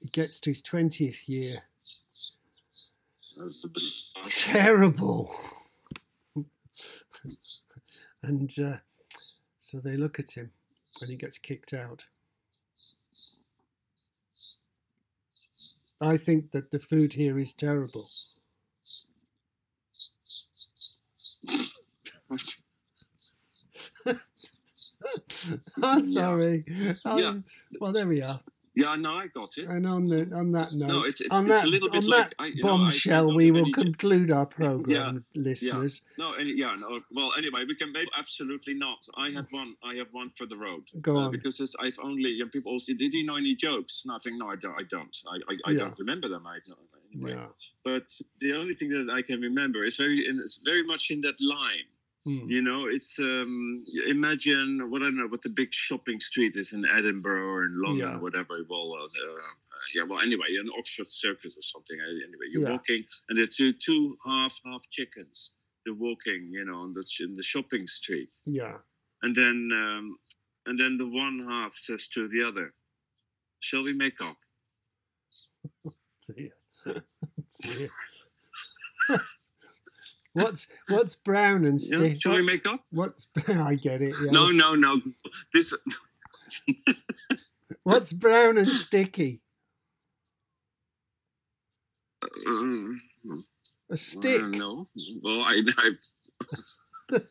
he 0.00 0.08
gets 0.08 0.38
to 0.40 0.50
his 0.50 0.60
20th 0.62 1.28
year, 1.28 1.62
That's 3.36 3.64
terrible. 4.26 5.34
And 8.22 8.52
uh, 8.58 8.76
so 9.60 9.78
they 9.78 9.96
look 9.96 10.18
at 10.18 10.32
him 10.32 10.50
and 11.00 11.10
he 11.10 11.16
gets 11.16 11.38
kicked 11.38 11.72
out. 11.72 12.04
I 16.00 16.16
think 16.16 16.50
that 16.50 16.70
the 16.72 16.80
food 16.80 17.12
here 17.12 17.38
is 17.38 17.52
terrible. 17.52 18.08
I'm 25.82 26.04
sorry. 26.04 26.64
Um, 27.04 27.18
Yeah. 27.18 27.34
Well, 27.80 27.92
there 27.92 28.06
we 28.06 28.22
are. 28.22 28.40
Yeah, 28.74 28.96
no, 28.96 29.12
I 29.16 29.26
got 29.26 29.58
it. 29.58 29.66
And 29.68 29.86
on 29.86 30.06
the 30.08 30.34
on 30.34 30.50
that 30.52 30.72
note, 30.72 31.06
it's- 31.06 31.20
it's- 31.20 31.38
on 31.38 31.44
it's 31.50 31.60
that, 31.60 31.66
a 31.66 31.70
little 31.70 31.90
bit 31.90 32.04
like, 32.04 32.34
I- 32.38 32.46
you 32.46 32.62
know, 32.62 32.68
I- 32.68 32.76
bombshell, 32.78 33.34
we 33.34 33.50
will 33.50 33.60
any- 33.68 33.72
conclude 33.72 34.30
our 34.30 34.46
program, 34.60 35.24
listeners. 35.34 36.00
No, 36.18 36.32
any, 36.32 36.52
yeah, 36.56 36.74
no. 36.76 37.00
Well, 37.10 37.32
anyway, 37.36 37.64
we 37.66 37.74
can 37.74 37.92
maybe 37.92 38.08
absolutely 38.16 38.74
not. 38.74 39.06
I 39.14 39.28
have 39.30 39.48
one. 39.52 39.76
I 39.84 39.94
have 39.96 40.08
one 40.12 40.30
for 40.30 40.46
the 40.46 40.56
road. 40.56 40.84
Go 41.02 41.16
Uh, 41.16 41.20
on. 41.26 41.32
because 41.32 41.60
it's, 41.60 41.74
I've 41.80 41.98
only 42.02 42.30
young 42.30 42.48
people 42.48 42.72
also. 42.72 42.94
Did 42.94 43.12
you 43.12 43.24
know 43.24 43.36
any 43.36 43.54
jokes? 43.54 44.04
Nothing. 44.06 44.38
No, 44.38 44.48
I 44.48 44.56
don't. 44.56 44.74
I 44.78 44.84
don't. 44.84 45.14
I, 45.28 45.36
I, 45.52 45.56
I 45.66 45.70
Yeah. 45.72 45.76
don't 45.76 45.98
remember 45.98 46.28
them. 46.28 46.46
I 46.46 46.58
don't. 46.66 46.78
Anyway. 47.14 47.32
Yeah. 47.32 47.48
But 47.84 48.08
the 48.40 48.54
only 48.54 48.72
thing 48.72 48.88
that 48.88 49.10
I 49.12 49.20
can 49.20 49.38
remember 49.42 49.84
is 49.84 49.96
very, 49.98 50.26
and 50.26 50.40
it's 50.40 50.56
very 50.64 50.82
much 50.82 51.10
in 51.10 51.20
that 51.22 51.38
line. 51.40 51.84
Hmm. 52.24 52.48
You 52.48 52.62
know, 52.62 52.86
it's 52.86 53.18
um, 53.18 53.78
imagine 54.06 54.88
what 54.90 55.02
I 55.02 55.06
don't 55.06 55.16
know 55.16 55.26
what 55.26 55.42
the 55.42 55.48
big 55.48 55.72
shopping 55.74 56.20
street 56.20 56.54
is 56.54 56.72
in 56.72 56.84
Edinburgh 56.84 57.46
or 57.48 57.64
in 57.64 57.82
London 57.82 58.08
Yeah. 58.08 58.16
or 58.16 58.20
whatever. 58.20 58.58
Well, 58.68 58.92
uh, 58.94 59.04
uh, 59.04 59.40
yeah. 59.94 60.04
Well, 60.04 60.20
anyway, 60.20 60.46
in 60.60 60.68
Oxford 60.78 61.08
Circus 61.08 61.56
or 61.56 61.62
something. 61.62 61.98
uh, 62.00 62.04
Anyway, 62.28 62.46
you're 62.52 62.62
Yeah. 62.62 62.70
walking, 62.76 63.04
and 63.28 63.36
there 63.36 63.44
are 63.44 63.48
two 63.58 63.72
two 63.72 64.16
half 64.24 64.56
half 64.64 64.88
chickens. 64.90 65.52
They're 65.84 65.94
walking, 65.94 66.50
you 66.52 66.64
know, 66.64 66.76
on 66.84 66.94
the 66.94 67.04
in 67.20 67.34
the 67.34 67.42
shopping 67.42 67.88
street, 67.88 68.30
Yeah. 68.46 68.78
and 69.22 69.34
then 69.34 69.70
um, 69.74 70.16
and 70.66 70.78
then 70.78 70.96
the 70.98 71.08
one 71.08 71.44
half 71.50 71.72
says 71.72 72.06
to 72.14 72.28
the 72.28 72.42
other, 72.44 72.72
"Shall 73.60 73.82
we 73.82 73.94
make 73.94 74.20
up?" 74.20 74.38
See 76.18 76.50
ya. 76.86 76.92
See 77.48 77.88
ya. 77.88 77.88
what's 80.34 80.68
what's 80.88 81.14
brown 81.14 81.64
and 81.64 81.78
Yeah, 81.80 81.96
sticky? 81.96 82.18
shall 82.20 82.34
we 82.34 82.42
make 82.42 82.66
up? 82.66 82.84
What's 82.90 83.26
I 83.48 83.74
get 83.74 84.02
it. 84.02 84.14
Yeah. 84.20 84.30
No, 84.30 84.50
no, 84.50 84.74
no. 84.74 85.00
This 85.52 85.72
What's 87.84 88.12
brown 88.12 88.58
and 88.58 88.68
sticky? 88.68 89.40
uh, 92.22 93.36
A 93.90 93.96
stick. 93.96 94.42
No. 94.42 94.88
Well, 95.22 95.40
I, 95.40 95.62
I 95.78 97.18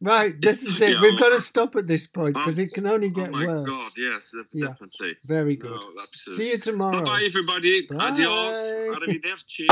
Right. 0.00 0.34
This 0.40 0.64
is 0.66 0.80
it. 0.82 0.90
Yeah, 0.90 1.00
We've 1.00 1.12
well- 1.18 1.30
got 1.30 1.36
to 1.36 1.40
stop 1.40 1.76
at 1.76 1.86
this 1.86 2.06
point 2.06 2.34
because 2.34 2.58
it 2.58 2.72
can 2.74 2.86
only 2.86 3.08
oh 3.08 3.10
get 3.10 3.30
my 3.32 3.46
worse. 3.46 3.66
god, 3.96 4.02
yes, 4.02 4.30
def- 4.32 4.46
Yeah. 4.52 4.66
definitely. 4.68 5.16
Very 5.26 5.56
good. 5.56 5.70
No. 5.70 6.04
See 6.12 6.50
you 6.50 6.56
tomorrow. 6.58 6.98
Bye 7.04 7.04
bye, 7.04 7.22
everybody. 7.26 7.86
Bye. 7.86 7.96
Adios. 8.10 8.56
Arrivederci. 8.96 9.66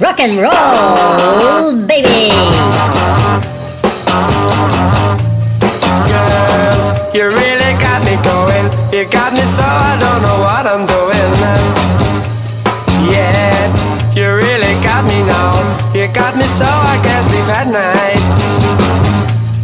Rock 0.00 0.20
and 0.20 0.38
roll, 0.38 1.86
baby! 1.86 2.30
Girl, 6.08 6.78
You 7.14 7.24
really 7.28 7.72
got 7.82 8.00
me 8.04 8.14
going. 8.22 8.66
You 8.94 9.04
got 9.10 9.32
me 9.32 9.42
so 9.44 9.62
I 9.64 9.96
don't 9.98 10.22
know 10.22 10.38
what 10.46 10.64
I'm 10.66 10.84
doing. 10.86 11.32
Yeah, 13.10 13.66
you 14.14 14.26
really 14.34 14.74
got 14.82 15.04
me 15.04 15.18
now. 15.24 15.58
You 15.94 16.06
got 16.12 16.36
me 16.36 16.46
so 16.46 16.64
I 16.66 17.00
can't 17.02 17.24
sleep 17.24 17.48
at 17.58 17.66
night. 17.68 18.07